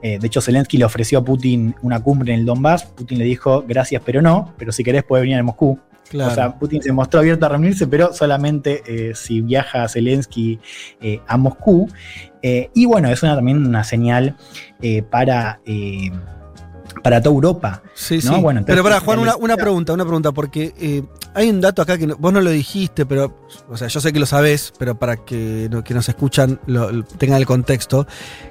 Eh, 0.03 0.19
de 0.19 0.27
hecho, 0.27 0.43
Zelensky 0.43 0.77
le 0.77 0.85
ofreció 0.85 1.21
a 1.21 1.25
Putin 1.25 1.75
una 1.81 1.99
cumbre 2.03 2.35
en 2.35 2.41
el 2.41 2.47
Donbass. 2.47 2.85
Putin 2.85 3.19
le 3.19 3.25
dijo, 3.25 3.65
gracias, 3.67 4.03
pero 4.05 4.21
no, 4.21 4.53
pero 4.59 4.71
si 4.71 4.85
querés 4.85 5.03
puede 5.05 5.23
venir 5.23 5.39
a 5.39 5.43
Moscú. 5.43 5.79
Claro. 6.11 6.33
O 6.33 6.35
sea, 6.35 6.59
Putin 6.59 6.83
se 6.83 6.93
mostró 6.93 7.21
abierto 7.21 7.47
a 7.47 7.49
reunirse, 7.49 7.87
pero 7.87 8.13
solamente 8.13 8.83
eh, 8.87 9.15
si 9.15 9.41
viaja 9.41 9.89
Zelensky 9.89 10.61
eh, 11.01 11.21
a 11.27 11.37
Moscú. 11.37 11.89
Eh, 12.43 12.71
y 12.75 12.85
bueno, 12.87 13.09
es 13.09 13.23
una, 13.23 13.35
también 13.35 13.67
una 13.67 13.83
señal 13.85 14.37
para, 15.11 15.61
para 17.03 17.21
toda 17.23 17.35
Europa. 17.35 17.83
Sí, 17.95 18.17
¿no? 18.25 18.35
sí. 18.35 18.41
Bueno, 18.41 18.61
entonces, 18.61 18.67
pero 18.67 18.83
para 18.85 19.01
Juan, 19.01 19.19
una, 19.19 19.37
una 19.37 19.57
pregunta, 19.57 19.93
una 19.93 20.05
pregunta, 20.05 20.33
porque 20.33 21.05
hay 21.35 21.49
un 21.51 21.61
dato 21.61 21.83
acá 21.83 21.99
que 21.99 22.07
no- 22.07 22.17
vos 22.17 22.33
no 22.33 22.41
lo 22.41 22.51
dijiste, 22.51 23.07
pero, 23.07 23.47
o 23.69 23.77
sea, 23.77 23.89
yo 23.89 24.01
sé 24.01 24.13
que 24.13 24.19
lo 24.21 24.27
sabés, 24.27 24.73
pero 24.79 24.99
para 24.99 25.17
que, 25.17 25.69
no- 25.71 25.83
que 25.83 25.95
nos 25.95 26.09
escuchan 26.09 26.61
lo- 26.67 26.93
lo- 26.93 27.05
tengan 27.05 27.39
el 27.39 27.47
contexto, 27.47 28.07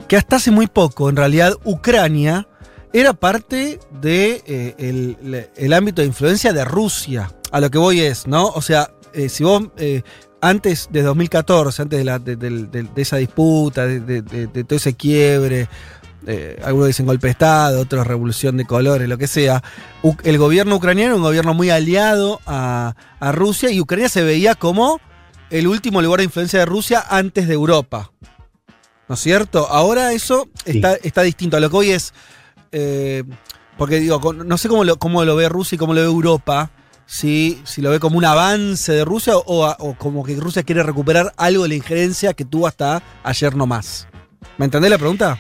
que 0.08 0.18
hasta 0.18 0.38
hace 0.38 0.52
muy 0.52 0.68
poco, 0.68 1.10
en 1.10 1.16
realidad, 1.16 1.54
Ucrania 1.64 2.48
era 2.92 3.14
parte 3.14 3.80
de 4.02 4.44
eh, 4.46 4.76
el, 4.78 5.18
le- 5.24 5.50
el 5.56 5.72
ámbito 5.74 6.02
de 6.02 6.08
influencia 6.08 6.52
de 6.52 6.66
Rusia. 6.66 7.32
A 7.54 7.60
lo 7.62 7.70
que 7.72 7.78
voy 7.78 8.02
es, 8.02 8.28
¿no? 8.28 8.48
O 8.48 8.62
sea, 8.62 8.90
eh, 9.14 9.30
si 9.30 9.44
vos 9.44 9.64
eh, 9.78 10.02
antes 10.42 10.90
de 10.92 11.04
2014, 11.04 11.84
antes 11.84 12.00
de, 12.00 12.04
la- 12.06 12.20
de- 12.20 12.36
de- 12.36 12.68
de- 12.68 13.02
esa 13.02 13.18
disputa, 13.18 13.86
de, 13.86 14.00
de- 14.02 14.22
de- 14.24 14.48
de 14.48 14.64
todo 14.66 14.76
ese 14.76 14.96
quiebre, 14.96 15.70
eh, 16.26 16.60
algunos 16.64 16.88
dicen 16.88 17.06
golpe 17.06 17.28
de 17.28 17.32
Estado, 17.32 17.80
otros 17.82 18.06
revolución 18.08 18.58
de 18.58 18.66
colores, 18.66 19.08
lo 19.08 19.18
que 19.18 19.28
sea. 19.28 19.64
U- 20.02 20.16
el 20.24 20.38
gobierno 20.38 20.76
ucraniano 20.76 21.12
era 21.12 21.16
un 21.16 21.22
gobierno 21.22 21.54
muy 21.54 21.70
aliado 21.70 22.42
a, 22.46 22.96
a 23.20 23.32
Rusia 23.32 23.72
y 23.72 23.80
Ucrania 23.80 24.10
se 24.10 24.24
veía 24.24 24.56
como 24.56 25.00
el 25.50 25.68
último 25.68 26.02
lugar 26.02 26.20
de 26.20 26.26
influencia 26.26 26.60
de 26.60 26.66
Rusia 26.66 27.06
antes 27.08 27.48
de 27.48 27.54
Europa. 27.54 28.12
¿No 29.08 29.16
es 29.16 29.20
cierto? 29.22 29.68
Ahora 29.70 30.12
eso 30.14 30.48
Sí. 30.66 30.78
está, 30.78 30.96
está 30.96 31.22
distinto. 31.22 31.56
A 31.58 31.60
lo 31.60 31.70
que 31.70 31.76
hoy 31.78 31.92
es. 31.92 32.14
eh, 32.72 33.24
porque 33.78 34.00
digo, 34.00 34.34
no 34.34 34.58
sé 34.58 34.70
cómo 34.70 34.84
lo, 34.84 34.98
cómo 34.98 35.24
lo 35.26 35.36
ve 35.36 35.50
Rusia 35.50 35.76
y 35.76 35.80
cómo 35.80 35.94
lo 35.94 36.02
ve 36.02 36.08
Europa. 36.08 36.72
Si, 37.06 37.62
si 37.66 37.82
lo 37.82 37.92
ve 37.92 38.00
como 38.00 38.18
un 38.18 38.26
avance 38.26 38.92
de 38.92 39.06
Rusia 39.06 39.34
o, 39.36 39.96
como 39.98 40.24
que 40.24 40.36
Rusia 40.36 40.64
quiere 40.64 40.84
recuperar 40.84 41.34
algo 41.38 41.64
de 41.64 41.70
la 41.70 41.76
injerencia 41.76 42.34
que 42.34 42.46
tuvo 42.46 42.68
hasta 42.68 43.04
ayer 43.24 43.56
nomás. 43.56 44.08
¿Me 44.58 44.66
entendés 44.66 44.92
la 44.92 44.98
pregunta? 44.98 45.38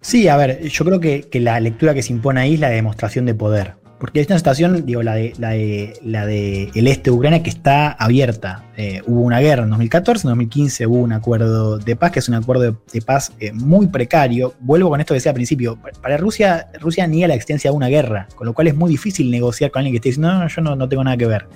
Sí, 0.00 0.28
a 0.28 0.36
ver, 0.36 0.62
yo 0.68 0.84
creo 0.84 1.00
que, 1.00 1.28
que 1.28 1.40
la 1.40 1.58
lectura 1.58 1.94
que 1.94 2.02
se 2.02 2.12
impone 2.12 2.40
ahí 2.40 2.54
es 2.54 2.60
la 2.60 2.68
demostración 2.68 3.26
de 3.26 3.34
poder. 3.34 3.74
Porque 3.98 4.20
es 4.20 4.26
una 4.26 4.36
situación, 4.36 4.84
digo, 4.84 5.02
la 5.02 5.14
de, 5.14 5.32
la 5.38 5.50
de, 5.50 5.98
la 6.02 6.26
de 6.26 6.70
el 6.74 6.86
este 6.86 7.10
de 7.10 7.16
Ucrania 7.16 7.42
que 7.42 7.48
está 7.48 7.92
abierta. 7.92 8.64
Eh, 8.76 9.02
hubo 9.06 9.22
una 9.22 9.40
guerra 9.40 9.62
en 9.62 9.70
2014, 9.70 10.26
en 10.26 10.30
2015 10.30 10.86
hubo 10.86 10.98
un 10.98 11.12
acuerdo 11.12 11.78
de 11.78 11.96
paz, 11.96 12.10
que 12.12 12.18
es 12.18 12.28
un 12.28 12.34
acuerdo 12.34 12.76
de, 12.92 13.02
paz 13.02 13.32
eh, 13.40 13.52
muy 13.52 13.86
precario. 13.86 14.54
Vuelvo 14.60 14.90
con 14.90 15.00
esto 15.00 15.14
que 15.14 15.16
decía 15.16 15.30
al 15.30 15.36
principio. 15.36 15.78
Para 16.02 16.18
Rusia, 16.18 16.68
Rusia 16.78 17.06
niega 17.06 17.28
la 17.28 17.34
existencia 17.34 17.70
de 17.70 17.76
una 17.76 17.88
guerra, 17.88 18.28
con 18.34 18.46
lo 18.46 18.52
cual 18.52 18.66
es 18.66 18.74
muy 18.74 18.90
difícil 18.90 19.30
negociar 19.30 19.70
con 19.70 19.80
alguien 19.80 19.94
que 19.94 19.96
esté 19.98 20.10
diciendo, 20.10 20.32
no, 20.32 20.40
no, 20.40 20.48
yo 20.48 20.60
no, 20.60 20.76
no 20.76 20.88
tengo 20.88 21.02
nada 21.02 21.16
que 21.16 21.26
ver. 21.26 21.48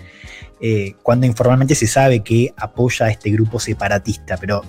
Eh, 0.62 0.94
cuando 1.02 1.26
informalmente 1.26 1.74
se 1.74 1.86
sabe 1.86 2.20
que 2.20 2.52
apoya 2.56 3.06
a 3.06 3.10
este 3.10 3.30
grupo 3.30 3.60
separatista, 3.60 4.36
pero 4.36 4.62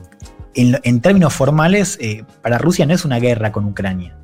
en, 0.53 0.79
en 0.83 1.01
términos 1.01 1.33
formales, 1.33 1.97
eh, 2.01 2.23
para 2.41 2.57
Rusia 2.57 2.85
no 2.85 2.93
es 2.93 3.05
una 3.05 3.19
guerra 3.19 3.51
con 3.51 3.65
Ucrania. 3.65 4.17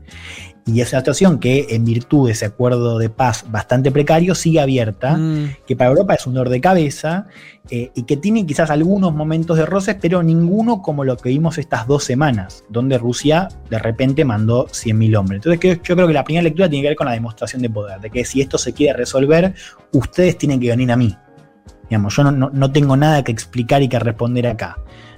Y 0.67 0.82
es 0.82 0.91
una 0.91 0.99
situación 0.99 1.39
que, 1.39 1.67
en 1.69 1.86
virtud 1.86 2.27
de 2.27 2.34
ese 2.34 2.45
acuerdo 2.45 2.99
de 2.99 3.10
paz 3.10 3.45
bastante 3.49 3.89
precario, 3.89 4.36
sigue 4.36 4.60
abierta, 4.60 5.15
Mm, 5.17 5.56
que 5.65 5.75
para 5.77 5.89
Europa 5.89 6.13
es 6.15 6.27
un 6.27 6.34
dolor 6.34 6.49
de 6.49 6.60
cabeza 6.60 7.27
eh, 7.69 7.91
y 7.95 8.03
que 8.03 8.17
tiene 8.17 8.45
quizás 8.45 8.69
algunos 8.69 9.13
momentos 9.13 9.58
de 9.58 9.65
roces, 9.65 9.95
pero 10.01 10.21
ninguno 10.23 10.82
como 10.82 11.03
lo 11.06 11.15
que 11.17 11.30
vimos 11.30 11.58
estas 11.58 11.88
dos 11.88 12.03
semanas, 12.03 12.63
donde 12.69 12.97
Rusia 12.97 13.47
de 13.69 13.80
repente 13.80 14.23
mandó 14.25 14.67
100.000 14.67 15.15
hombres. 15.17 15.38
Entonces 15.39 15.60
que- 15.60 15.82
yo 15.84 15.95
creo 15.95 16.08
que 16.08 16.13
la 16.13 16.23
primera 16.25 16.43
lectura 16.43 16.69
tiene 16.69 16.84
que 16.84 16.89
ver 16.89 16.97
con 16.97 17.08
la 17.08 17.13
demostración 17.13 17.62
de 17.62 17.69
poder, 17.69 17.99
de 18.01 18.10
que 18.10 18.23
si 18.25 18.41
esto 18.41 18.58
se 18.58 18.73
quiere 18.73 18.93
resolver, 18.97 19.53
ustedes 19.93 20.38
tienen 20.38 20.60
que 20.60 20.67
venir 20.69 20.91
a 20.91 20.97
mí. 20.97 21.15
Digamos, 21.89 22.13
yo 22.15 22.23
no, 22.25 22.32
no- 22.34 22.49
no 22.53 22.71
tengo 22.71 22.97
nada 22.97 23.23
que 23.23 23.32
explicar 23.32 23.82
y 23.82 23.88
que 23.88 23.99
responder 23.99 24.47
acá. 24.47 24.77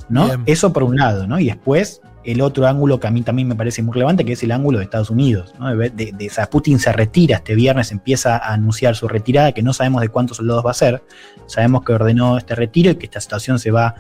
¿no? 0.10 0.26
Bien. 0.26 0.42
Eso 0.48 0.74
por 0.74 0.82
un 0.84 0.96
lado, 0.98 1.28
¿no? 1.28 1.40
Y 1.40 1.46
después, 1.46 2.02
el 2.24 2.42
otro 2.42 2.68
ángulo 2.68 3.00
que 3.00 3.08
a 3.08 3.12
mí 3.12 3.22
también 3.22 3.48
me 3.48 3.56
parece 3.56 3.82
muy 3.82 3.94
relevante, 3.94 4.26
que 4.26 4.34
es 4.34 4.44
el 4.44 4.52
ángulo 4.52 4.78
de 4.80 4.84
Estados 4.86 5.10
Unidos. 5.10 5.54
¿no? 5.60 5.76
De, 5.76 5.90
de, 5.90 6.12
de, 6.12 6.32
Putin 6.52 6.80
se 6.80 6.92
retira 6.92 7.38
este 7.38 7.56
viernes, 7.56 7.92
empieza 7.92 8.38
a 8.38 8.54
anunciar 8.54 8.96
su 8.96 9.08
retirada, 9.08 9.52
que 9.52 9.62
no 9.64 9.74
sabemos 9.74 10.02
de 10.02 10.10
cuántos 10.10 10.38
soldados 10.38 10.66
va 10.66 10.72
a 10.72 10.76
ser. 10.76 11.04
Sabemos 11.46 11.84
que 11.84 11.94
ordenó 11.94 12.38
este 12.38 12.56
retiro 12.56 12.92
y 12.92 12.96
que 12.96 13.06
esta 13.06 13.22
situación 13.22 13.60
se 13.60 13.72
va 13.72 13.96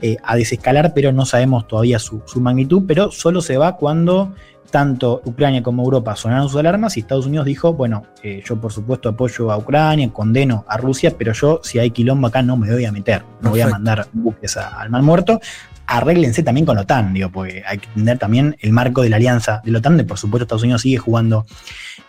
eh, 0.00 0.16
a 0.22 0.36
desescalar, 0.36 0.92
pero 0.94 1.12
no 1.12 1.24
sabemos 1.24 1.66
todavía 1.68 1.98
su, 1.98 2.22
su 2.26 2.40
magnitud, 2.40 2.82
pero 2.86 3.10
solo 3.10 3.40
se 3.40 3.56
va 3.56 3.76
cuando 3.76 4.34
tanto 4.70 5.20
Ucrania 5.26 5.62
como 5.62 5.84
Europa 5.84 6.16
sonaron 6.16 6.48
sus 6.48 6.58
alarmas 6.58 6.96
y 6.96 7.00
Estados 7.00 7.26
Unidos 7.26 7.44
dijo, 7.44 7.74
bueno, 7.74 8.04
eh, 8.22 8.42
yo 8.44 8.58
por 8.58 8.72
supuesto 8.72 9.10
apoyo 9.10 9.52
a 9.52 9.58
Ucrania, 9.58 10.10
condeno 10.10 10.64
a 10.66 10.78
Rusia, 10.78 11.14
pero 11.16 11.32
yo 11.34 11.60
si 11.62 11.78
hay 11.78 11.90
quilombo 11.90 12.26
acá 12.28 12.40
no 12.42 12.56
me 12.56 12.72
voy 12.72 12.86
a 12.86 12.90
meter, 12.92 13.22
no 13.42 13.50
voy 13.50 13.60
a 13.60 13.68
mandar 13.68 14.06
buques 14.14 14.56
a- 14.56 14.80
al 14.80 14.88
Mar 14.88 15.02
Muerto. 15.02 15.40
Arréglense 15.86 16.42
también 16.42 16.64
con 16.64 16.76
la 16.76 16.82
OTAN, 16.82 17.12
digo, 17.12 17.30
porque 17.30 17.62
hay 17.66 17.78
que 17.78 17.86
entender 17.88 18.18
también 18.18 18.56
el 18.60 18.72
marco 18.72 19.02
de 19.02 19.08
la 19.10 19.16
alianza 19.16 19.60
de 19.64 19.72
la 19.72 19.78
OTAN, 19.78 19.96
de 19.96 20.04
por 20.04 20.18
supuesto 20.18 20.44
Estados 20.44 20.62
Unidos 20.62 20.82
sigue 20.82 20.98
jugando 20.98 21.44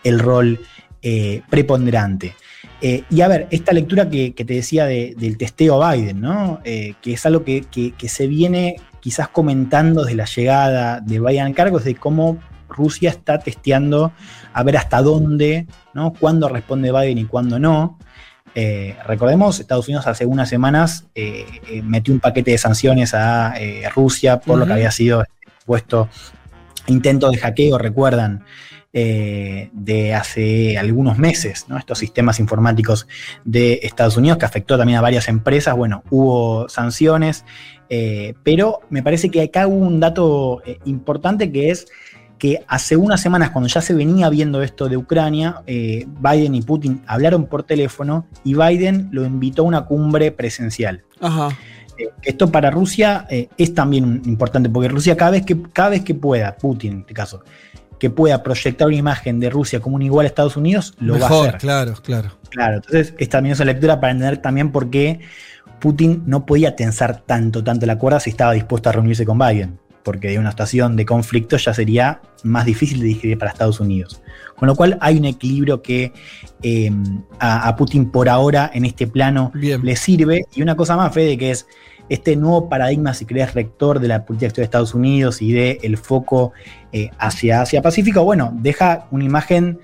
el 0.04 0.18
rol 0.18 0.60
eh, 1.02 1.42
preponderante. 1.50 2.34
Eh, 2.80 3.04
y 3.10 3.20
a 3.20 3.28
ver, 3.28 3.46
esta 3.50 3.72
lectura 3.72 4.08
que, 4.08 4.30
te 4.32 4.44
decía 4.44 4.86
de- 4.86 5.14
del 5.18 5.36
testeo 5.36 5.82
a 5.82 5.94
Biden, 5.94 6.20
¿no? 6.20 6.60
Eh, 6.64 6.94
que 7.02 7.12
es 7.14 7.26
algo 7.26 7.44
que, 7.44 7.62
que- 7.70 7.92
que 7.92 8.08
se 8.08 8.26
viene 8.26 8.76
quizás 9.00 9.28
comentando 9.28 10.02
desde 10.04 10.16
la 10.16 10.24
llegada 10.24 11.00
de 11.00 11.20
Biden 11.20 11.46
al 11.46 11.54
cargo, 11.54 11.78
es 11.78 11.84
de 11.84 11.94
cómo 11.94 12.38
Rusia 12.68 13.10
está 13.10 13.38
testeando 13.38 14.12
a 14.52 14.62
ver 14.62 14.76
hasta 14.78 15.02
dónde, 15.02 15.66
¿no? 15.92 16.12
Cuándo 16.14 16.48
responde 16.48 16.90
Biden 16.90 17.18
y 17.18 17.24
cuándo 17.26 17.58
no. 17.58 17.98
Eh, 18.54 18.96
recordemos, 19.06 19.60
Estados 19.60 19.88
Unidos 19.88 20.06
hace 20.06 20.26
unas 20.26 20.48
semanas 20.48 21.06
eh, 21.14 21.44
eh, 21.68 21.82
metió 21.82 22.14
un 22.14 22.20
paquete 22.20 22.52
de 22.52 22.58
sanciones 22.58 23.14
a 23.14 23.54
Rusia 23.94 24.40
por 24.40 24.58
lo 24.58 24.66
que 24.66 24.72
había 24.72 24.90
sido 24.90 25.24
puesto 25.66 26.08
intento 26.86 27.30
de 27.30 27.38
hackeo, 27.38 27.78
recuerdan, 27.78 28.44
eh, 28.96 29.70
de 29.72 30.14
hace 30.14 30.78
algunos 30.78 31.18
meses, 31.18 31.66
¿no? 31.66 31.76
estos 31.76 31.98
sistemas 31.98 32.38
informáticos 32.38 33.08
de 33.44 33.80
Estados 33.82 34.16
Unidos 34.16 34.38
que 34.38 34.44
afectó 34.44 34.78
también 34.78 34.98
a 34.98 35.02
varias 35.02 35.26
empresas. 35.26 35.74
Bueno, 35.74 36.04
hubo 36.10 36.68
sanciones, 36.68 37.44
eh, 37.88 38.34
pero 38.44 38.82
me 38.90 39.02
parece 39.02 39.30
que 39.30 39.42
acá 39.42 39.66
hubo 39.66 39.84
un 39.84 39.98
dato 39.98 40.62
eh, 40.64 40.78
importante 40.84 41.50
que 41.50 41.70
es 41.70 41.88
que 42.38 42.64
hace 42.68 42.96
unas 42.96 43.20
semanas, 43.20 43.50
cuando 43.50 43.68
ya 43.68 43.80
se 43.80 43.94
venía 43.94 44.28
viendo 44.28 44.62
esto 44.62 44.88
de 44.88 44.96
Ucrania, 44.96 45.62
eh, 45.66 46.06
Biden 46.20 46.54
y 46.54 46.62
Putin 46.62 47.02
hablaron 47.06 47.46
por 47.46 47.62
teléfono 47.62 48.26
y 48.42 48.54
Biden 48.54 49.08
lo 49.12 49.24
invitó 49.24 49.62
a 49.62 49.64
una 49.66 49.84
cumbre 49.84 50.32
presencial. 50.32 51.02
Ajá. 51.20 51.56
Eh, 51.96 52.10
esto 52.22 52.50
para 52.50 52.70
Rusia 52.70 53.26
eh, 53.30 53.48
es 53.56 53.74
también 53.74 54.22
importante, 54.26 54.68
porque 54.68 54.88
Rusia 54.88 55.16
cada 55.16 55.32
vez 55.32 55.46
que, 55.46 55.60
cada 55.72 55.90
vez 55.90 56.02
que 56.02 56.14
pueda, 56.14 56.56
Putin 56.56 56.92
en 56.92 57.00
este 57.00 57.14
caso, 57.14 57.42
que 57.98 58.10
pueda 58.10 58.42
proyectar 58.42 58.88
una 58.88 58.96
imagen 58.96 59.40
de 59.40 59.48
Rusia 59.48 59.80
como 59.80 59.96
un 59.96 60.02
igual 60.02 60.26
a 60.26 60.28
Estados 60.28 60.56
Unidos, 60.56 60.94
lo 60.98 61.18
va 61.18 61.28
a 61.28 61.40
hacer. 61.40 61.58
claro, 61.58 61.94
claro. 62.02 62.32
Claro, 62.50 62.76
entonces 62.76 63.14
esta 63.18 63.38
también 63.38 63.54
es 63.54 63.60
una 63.60 63.72
lectura 63.72 64.00
para 64.00 64.12
entender 64.12 64.38
también 64.38 64.70
por 64.70 64.90
qué 64.90 65.20
Putin 65.80 66.22
no 66.26 66.46
podía 66.46 66.76
tensar 66.76 67.22
tanto, 67.22 67.64
tanto 67.64 67.84
la 67.86 67.98
cuerda 67.98 68.20
si 68.20 68.30
estaba 68.30 68.52
dispuesto 68.52 68.88
a 68.88 68.92
reunirse 68.92 69.24
con 69.24 69.38
Biden, 69.38 69.78
porque 70.04 70.28
de 70.28 70.38
una 70.38 70.50
situación 70.50 70.94
de 70.96 71.04
conflicto 71.04 71.56
ya 71.56 71.74
sería 71.74 72.20
más 72.44 72.66
difícil 72.66 73.00
de 73.00 73.06
digerir 73.06 73.38
para 73.38 73.50
Estados 73.50 73.80
Unidos. 73.80 74.22
Con 74.54 74.68
lo 74.68 74.76
cual 74.76 74.98
hay 75.00 75.16
un 75.16 75.24
equilibrio 75.24 75.82
que 75.82 76.12
eh, 76.62 76.92
a, 77.40 77.66
a 77.66 77.74
Putin 77.74 78.10
por 78.10 78.28
ahora 78.28 78.70
en 78.72 78.84
este 78.84 79.06
plano 79.06 79.50
Bien. 79.54 79.80
le 79.82 79.96
sirve. 79.96 80.44
Y 80.54 80.62
una 80.62 80.76
cosa 80.76 80.96
más, 80.96 81.12
Fede, 81.12 81.36
que 81.36 81.50
es 81.50 81.66
este 82.08 82.36
nuevo 82.36 82.68
paradigma, 82.68 83.14
si 83.14 83.24
querés, 83.24 83.54
rector 83.54 83.98
de 83.98 84.08
la 84.08 84.24
política 84.24 84.46
exterior 84.46 84.64
de 84.64 84.68
Estados 84.68 84.94
Unidos 84.94 85.40
y 85.40 85.52
del 85.52 85.78
el 85.82 85.96
foco 85.96 86.52
eh, 86.92 87.10
hacia 87.18 87.62
Asia-Pacífico, 87.62 88.22
bueno, 88.24 88.52
deja 88.60 89.08
una 89.10 89.24
imagen 89.24 89.78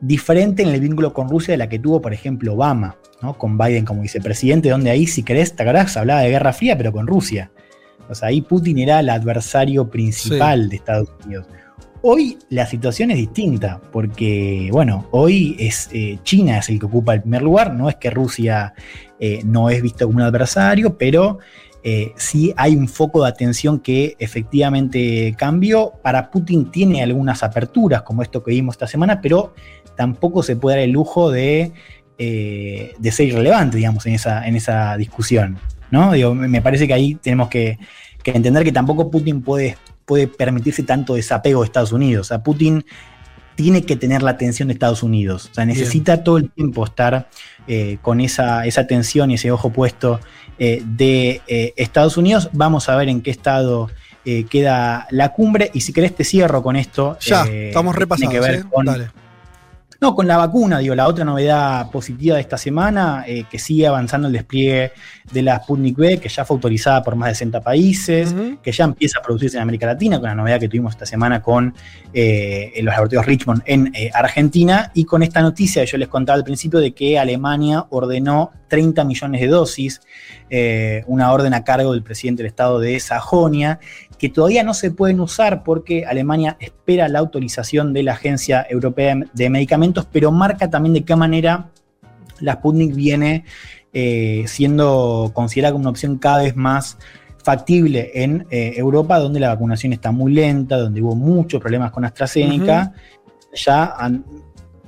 diferente 0.00 0.62
en 0.62 0.70
el 0.70 0.80
vínculo 0.80 1.12
con 1.12 1.28
Rusia 1.28 1.52
de 1.52 1.58
la 1.58 1.68
que 1.68 1.78
tuvo, 1.78 2.00
por 2.00 2.12
ejemplo, 2.12 2.54
Obama, 2.54 2.96
¿no? 3.22 3.36
con 3.38 3.56
Biden 3.56 3.84
como 3.84 4.02
vicepresidente, 4.02 4.70
donde 4.70 4.90
ahí, 4.90 5.06
si 5.06 5.22
querés, 5.22 5.54
te 5.54 5.62
acordás, 5.62 5.96
hablaba 5.96 6.22
de 6.22 6.30
Guerra 6.30 6.52
Fría, 6.52 6.76
pero 6.76 6.92
con 6.92 7.06
Rusia. 7.06 7.50
O 8.10 8.14
sea, 8.14 8.28
ahí 8.28 8.42
Putin 8.42 8.78
era 8.78 9.00
el 9.00 9.08
adversario 9.08 9.88
principal 9.88 10.68
de 10.68 10.76
Estados 10.76 11.08
Unidos. 11.24 11.46
Hoy 12.02 12.38
la 12.48 12.66
situación 12.66 13.10
es 13.10 13.18
distinta, 13.18 13.78
porque, 13.92 14.70
bueno, 14.72 15.06
hoy 15.10 15.54
es 15.58 15.90
eh, 15.92 16.18
China 16.22 16.58
es 16.58 16.70
el 16.70 16.80
que 16.80 16.86
ocupa 16.86 17.12
el 17.12 17.20
primer 17.20 17.42
lugar, 17.42 17.74
no 17.74 17.90
es 17.90 17.96
que 17.96 18.08
Rusia 18.08 18.72
eh, 19.18 19.42
no 19.44 19.68
es 19.68 19.82
visto 19.82 20.06
como 20.06 20.16
un 20.16 20.22
adversario, 20.22 20.96
pero 20.96 21.38
eh, 21.84 22.12
sí 22.16 22.54
hay 22.56 22.74
un 22.74 22.88
foco 22.88 23.22
de 23.22 23.28
atención 23.28 23.80
que 23.80 24.16
efectivamente 24.18 25.34
cambió. 25.36 25.92
Para 26.02 26.30
Putin 26.30 26.70
tiene 26.70 27.02
algunas 27.02 27.42
aperturas, 27.42 28.00
como 28.00 28.22
esto 28.22 28.42
que 28.42 28.52
vimos 28.52 28.76
esta 28.76 28.86
semana, 28.86 29.20
pero 29.20 29.54
tampoco 29.94 30.42
se 30.42 30.56
puede 30.56 30.78
dar 30.78 30.84
el 30.84 30.92
lujo 30.92 31.30
de, 31.30 31.72
de 32.16 33.12
ser 33.12 33.28
irrelevante, 33.28 33.76
digamos, 33.76 34.06
en 34.06 34.14
esa, 34.14 34.46
en 34.48 34.56
esa 34.56 34.96
discusión. 34.96 35.58
¿No? 35.90 36.12
Digo, 36.12 36.34
me 36.34 36.62
parece 36.62 36.86
que 36.86 36.94
ahí 36.94 37.14
tenemos 37.14 37.48
que, 37.48 37.78
que 38.22 38.30
entender 38.32 38.64
que 38.64 38.72
tampoco 38.72 39.10
Putin 39.10 39.42
puede, 39.42 39.76
puede 40.04 40.26
permitirse 40.28 40.82
tanto 40.82 41.14
desapego 41.14 41.60
de 41.62 41.66
Estados 41.66 41.92
Unidos. 41.92 42.26
O 42.26 42.28
sea, 42.28 42.42
Putin 42.42 42.84
tiene 43.54 43.82
que 43.82 43.96
tener 43.96 44.22
la 44.22 44.30
atención 44.32 44.68
de 44.68 44.74
Estados 44.74 45.02
Unidos. 45.02 45.48
O 45.50 45.54
sea, 45.54 45.64
necesita 45.66 46.24
todo 46.24 46.38
el 46.38 46.50
tiempo 46.50 46.84
estar 46.84 47.28
eh, 47.66 47.98
con 48.00 48.20
esa, 48.20 48.64
esa 48.66 48.80
atención 48.82 49.30
y 49.30 49.34
ese 49.34 49.50
ojo 49.50 49.70
puesto 49.70 50.18
eh, 50.58 50.82
de 50.84 51.42
eh, 51.46 51.74
Estados 51.76 52.16
Unidos. 52.16 52.48
Vamos 52.52 52.88
a 52.88 52.96
ver 52.96 53.08
en 53.08 53.20
qué 53.20 53.30
estado 53.30 53.90
queda 54.48 55.08
la 55.10 55.30
cumbre. 55.32 55.70
Y 55.74 55.80
si 55.80 55.92
querés 55.92 56.14
te 56.14 56.24
cierro 56.24 56.62
con 56.62 56.76
esto. 56.76 57.18
Ya, 57.20 57.42
estamos 57.44 57.96
que 57.96 58.06
tiene 58.06 58.32
que 58.32 58.40
ver 58.40 58.64
con- 58.66 58.86
Dale. 58.86 59.10
No, 60.00 60.14
con 60.14 60.26
la 60.26 60.38
vacuna, 60.38 60.78
digo, 60.78 60.94
la 60.94 61.06
otra 61.06 61.26
novedad 61.26 61.90
positiva 61.90 62.36
de 62.36 62.40
esta 62.40 62.56
semana, 62.56 63.24
eh, 63.26 63.44
que 63.50 63.58
sigue 63.58 63.86
avanzando 63.86 64.28
el 64.28 64.32
despliegue 64.32 64.92
de 65.30 65.42
la 65.42 65.58
Sputnik 65.58 65.98
V, 65.98 66.18
que 66.18 66.28
ya 66.30 66.46
fue 66.46 66.56
autorizada 66.56 67.02
por 67.02 67.16
más 67.16 67.28
de 67.28 67.34
60 67.34 67.60
países, 67.60 68.34
que 68.62 68.72
ya 68.72 68.84
empieza 68.84 69.18
a 69.18 69.22
producirse 69.22 69.58
en 69.58 69.62
América 69.62 69.86
Latina, 69.86 70.18
con 70.18 70.28
la 70.28 70.34
novedad 70.34 70.58
que 70.58 70.68
tuvimos 70.68 70.94
esta 70.94 71.04
semana 71.04 71.42
con 71.42 71.74
eh, 72.14 72.72
los 72.76 72.92
laboratorios 72.94 73.26
Richmond 73.26 73.62
en 73.66 73.94
eh, 73.94 74.10
Argentina, 74.14 74.90
y 74.94 75.04
con 75.04 75.22
esta 75.22 75.42
noticia 75.42 75.84
que 75.84 75.90
yo 75.90 75.98
les 75.98 76.08
contaba 76.08 76.38
al 76.38 76.44
principio 76.44 76.80
de 76.80 76.92
que 76.92 77.18
Alemania 77.18 77.84
ordenó 77.90 78.52
30 78.70 79.04
millones 79.04 79.40
de 79.42 79.46
dosis, 79.48 80.00
eh, 80.48 81.04
una 81.06 81.30
orden 81.32 81.52
a 81.52 81.64
cargo 81.64 81.92
del 81.92 82.02
presidente 82.02 82.42
del 82.42 82.48
estado 82.48 82.78
de 82.80 82.98
Sajonia, 83.00 83.80
que 84.16 84.30
todavía 84.30 84.62
no 84.62 84.72
se 84.72 84.90
pueden 84.90 85.20
usar 85.20 85.62
porque 85.62 86.06
Alemania 86.06 86.56
espera 86.60 87.08
la 87.08 87.18
autorización 87.18 87.92
de 87.92 88.02
la 88.04 88.12
Agencia 88.12 88.66
Europea 88.70 89.14
de 89.34 89.50
Medicamentos, 89.50 90.06
pero 90.10 90.32
marca 90.32 90.70
también 90.70 90.94
de 90.94 91.04
qué 91.04 91.16
manera 91.16 91.68
la 92.40 92.54
Sputnik 92.54 92.94
viene 92.94 93.44
eh, 93.92 94.44
siendo 94.46 95.32
considerada 95.34 95.72
como 95.72 95.82
una 95.82 95.90
opción 95.90 96.16
cada 96.18 96.42
vez 96.42 96.54
más 96.56 96.96
factible 97.42 98.10
en 98.14 98.46
eh, 98.50 98.74
Europa, 98.76 99.18
donde 99.18 99.40
la 99.40 99.48
vacunación 99.48 99.92
está 99.92 100.12
muy 100.12 100.32
lenta, 100.32 100.76
donde 100.76 101.02
hubo 101.02 101.16
muchos 101.16 101.60
problemas 101.60 101.90
con 101.90 102.04
AstraZeneca. 102.04 102.92
Ya 103.52 103.94
han- 103.98 104.24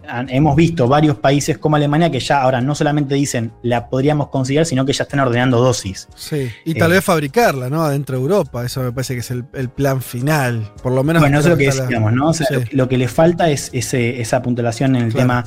han- 0.08 0.28
hemos 0.30 0.56
visto 0.56 0.88
varios 0.88 1.16
países 1.16 1.58
como 1.58 1.76
Alemania 1.76 2.10
que 2.10 2.20
ya 2.20 2.42
ahora 2.42 2.60
no 2.60 2.74
solamente 2.74 3.14
dicen 3.14 3.52
la 3.62 3.88
podríamos 3.88 4.28
considerar, 4.28 4.66
sino 4.66 4.84
que 4.84 4.92
ya 4.92 5.04
están 5.04 5.20
ordenando 5.20 5.58
dosis. 5.60 6.08
Sí. 6.14 6.48
Y 6.64 6.74
tal 6.74 6.90
Eh, 6.90 6.94
vez 6.96 7.04
fabricarla, 7.04 7.70
¿no? 7.70 7.82
Adentro 7.82 8.16
de 8.16 8.22
Europa. 8.22 8.64
Eso 8.64 8.82
me 8.82 8.92
parece 8.92 9.14
que 9.14 9.20
es 9.20 9.30
el, 9.30 9.44
el 9.54 9.68
plan 9.68 10.02
final. 10.02 10.72
Por 10.82 10.92
lo 10.92 11.02
menos. 11.04 11.22
Bueno, 11.22 11.38
eso 11.38 11.48
es 11.48 11.52
lo 11.52 11.58
que 11.58 11.66
decíamos, 11.66 12.12
¿no? 12.12 12.28
O 12.28 12.34
sea, 12.34 12.46
Sí. 12.46 12.54
lo, 12.54 12.62
lo 12.84 12.88
que 12.88 12.98
le 12.98 13.08
falta 13.08 13.48
es 13.50 13.70
ese- 13.72 14.20
esa 14.20 14.38
apuntalación 14.38 14.96
en 14.96 15.02
el 15.04 15.12
Claro. 15.12 15.22
tema 15.28 15.44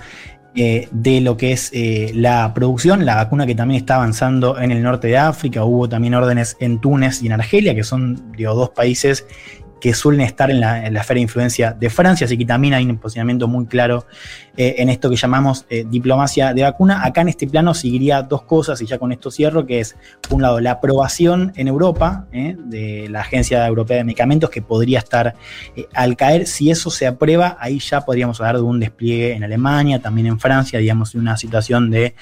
eh, 0.58 0.88
de 0.92 1.20
lo 1.20 1.36
que 1.36 1.52
es 1.52 1.70
eh, 1.74 2.12
la 2.16 2.54
producción, 2.54 3.06
la 3.06 3.16
vacuna 3.16 3.46
que 3.46 3.56
también 3.56 3.78
está 3.78 3.96
avanzando 3.96 4.58
en 4.58 4.72
el 4.72 4.82
norte 4.82 5.08
de 5.10 5.18
África. 5.18 5.66
Hubo 5.66 5.90
también 5.90 6.14
órdenes 6.16 6.56
en 6.62 6.80
Túnez 6.80 7.22
y 7.22 7.26
en 7.28 7.34
Argelia, 7.34 7.76
que 7.76 7.84
son 7.84 8.32
digo, 8.38 8.56
dos 8.56 8.70
países 8.70 9.26
que 9.86 9.94
suelen 9.94 10.22
estar 10.22 10.50
en 10.50 10.62
la, 10.62 10.84
en 10.84 10.96
la 10.96 11.02
esfera 11.02 11.20
de 11.20 11.22
influencia 11.22 11.72
de 11.72 11.92
Francia, 11.92 12.26
así 12.26 12.36
que 12.36 12.46
también 12.46 12.74
hay 12.74 12.86
un 12.86 12.98
posicionamiento 12.98 13.48
muy 13.48 13.68
claro 13.68 14.08
eh, 14.58 14.78
en 14.80 14.90
esto 14.90 15.12
que 15.12 15.16
llamamos 15.16 15.68
eh, 15.70 15.86
diplomacia 15.88 16.56
de 16.56 16.64
vacuna. 16.64 17.06
Acá 17.06 17.22
en 17.22 17.28
este 17.28 17.46
plano 17.46 17.76
seguiría 17.76 18.24
dos 18.24 18.42
cosas, 18.42 18.82
y 18.82 18.88
ya 18.88 18.98
con 18.98 19.12
esto 19.12 19.30
cierro, 19.30 19.68
que 19.68 19.82
es, 19.82 19.96
por 20.22 20.38
un 20.38 20.42
lado, 20.42 20.60
la 20.60 20.72
aprobación 20.72 21.54
en 21.56 21.68
Europa 21.68 22.26
eh, 22.32 22.56
de 22.58 23.10
la 23.12 23.22
Agencia 23.22 23.68
Europea 23.68 23.98
de 23.98 24.06
Medicamentos, 24.06 24.50
que 24.50 24.64
podría 24.64 24.98
estar 24.98 25.36
al 25.94 26.18
caer, 26.18 26.48
si 26.48 26.72
eso 26.72 26.90
se 26.90 27.06
aprueba, 27.06 27.56
ahí 27.60 27.78
ya 27.78 28.02
podríamos 28.02 28.42
hablar 28.42 28.56
de 28.56 28.64
un 28.64 28.80
despliegue 28.80 29.34
en 29.34 29.44
Alemania, 29.44 30.02
también 30.02 30.26
en 30.26 30.40
Francia, 30.40 30.80
digamos, 30.80 31.14
una 31.14 31.38
situación 31.38 31.92
de, 31.92 32.16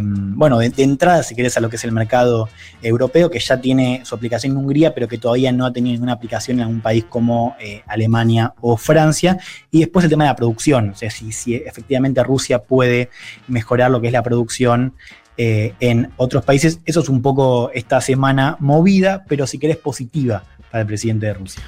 bueno, 0.00 0.56
de, 0.56 0.70
de 0.70 0.82
entrada, 0.82 1.22
si 1.24 1.34
querés, 1.34 1.58
a 1.58 1.60
lo 1.60 1.68
que 1.68 1.76
es 1.76 1.84
el 1.84 1.92
mercado 1.92 2.48
europeo, 2.80 3.30
que 3.30 3.38
ya 3.38 3.60
tiene 3.60 4.00
su 4.04 4.14
aplicación 4.14 4.52
en 4.52 4.58
Hungría, 4.58 4.94
pero 4.94 5.08
que 5.08 5.18
todavía 5.18 5.52
no 5.52 5.66
ha 5.66 5.72
tenido 5.74 5.92
ninguna 5.92 6.14
aplicación 6.14 6.60
en 6.60 6.69
algún 6.70 6.80
país 6.80 7.04
como 7.08 7.56
eh, 7.60 7.82
Alemania 7.86 8.54
o 8.60 8.76
Francia. 8.76 9.38
Y 9.70 9.80
después 9.80 10.04
el 10.04 10.10
tema 10.10 10.24
de 10.24 10.30
la 10.30 10.36
producción, 10.36 10.90
o 10.90 10.94
sea, 10.94 11.10
si, 11.10 11.32
si 11.32 11.54
efectivamente 11.54 12.22
Rusia 12.22 12.60
puede 12.60 13.10
mejorar 13.48 13.90
lo 13.90 14.00
que 14.00 14.08
es 14.08 14.12
la 14.12 14.22
producción 14.22 14.94
eh, 15.36 15.74
en 15.80 16.12
otros 16.16 16.44
países. 16.44 16.80
Eso 16.84 17.00
es 17.00 17.08
un 17.08 17.22
poco 17.22 17.70
esta 17.72 18.00
semana 18.00 18.56
movida, 18.60 19.24
pero 19.28 19.46
si 19.46 19.58
querés 19.58 19.78
positiva 19.78 20.44
para 20.70 20.82
el 20.82 20.86
presidente 20.86 21.26
de 21.26 21.34
Rusia. 21.34 21.62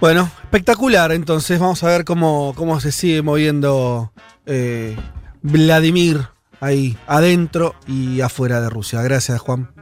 Bueno, 0.00 0.30
espectacular. 0.42 1.12
Entonces 1.12 1.58
vamos 1.58 1.82
a 1.84 1.88
ver 1.88 2.04
cómo, 2.04 2.54
cómo 2.56 2.80
se 2.80 2.92
sigue 2.92 3.22
moviendo 3.22 4.12
eh, 4.46 4.96
Vladimir 5.42 6.28
ahí 6.60 6.96
adentro 7.06 7.74
y 7.86 8.20
afuera 8.20 8.60
de 8.60 8.70
Rusia. 8.70 9.02
Gracias, 9.02 9.38
Juan. 9.40 9.77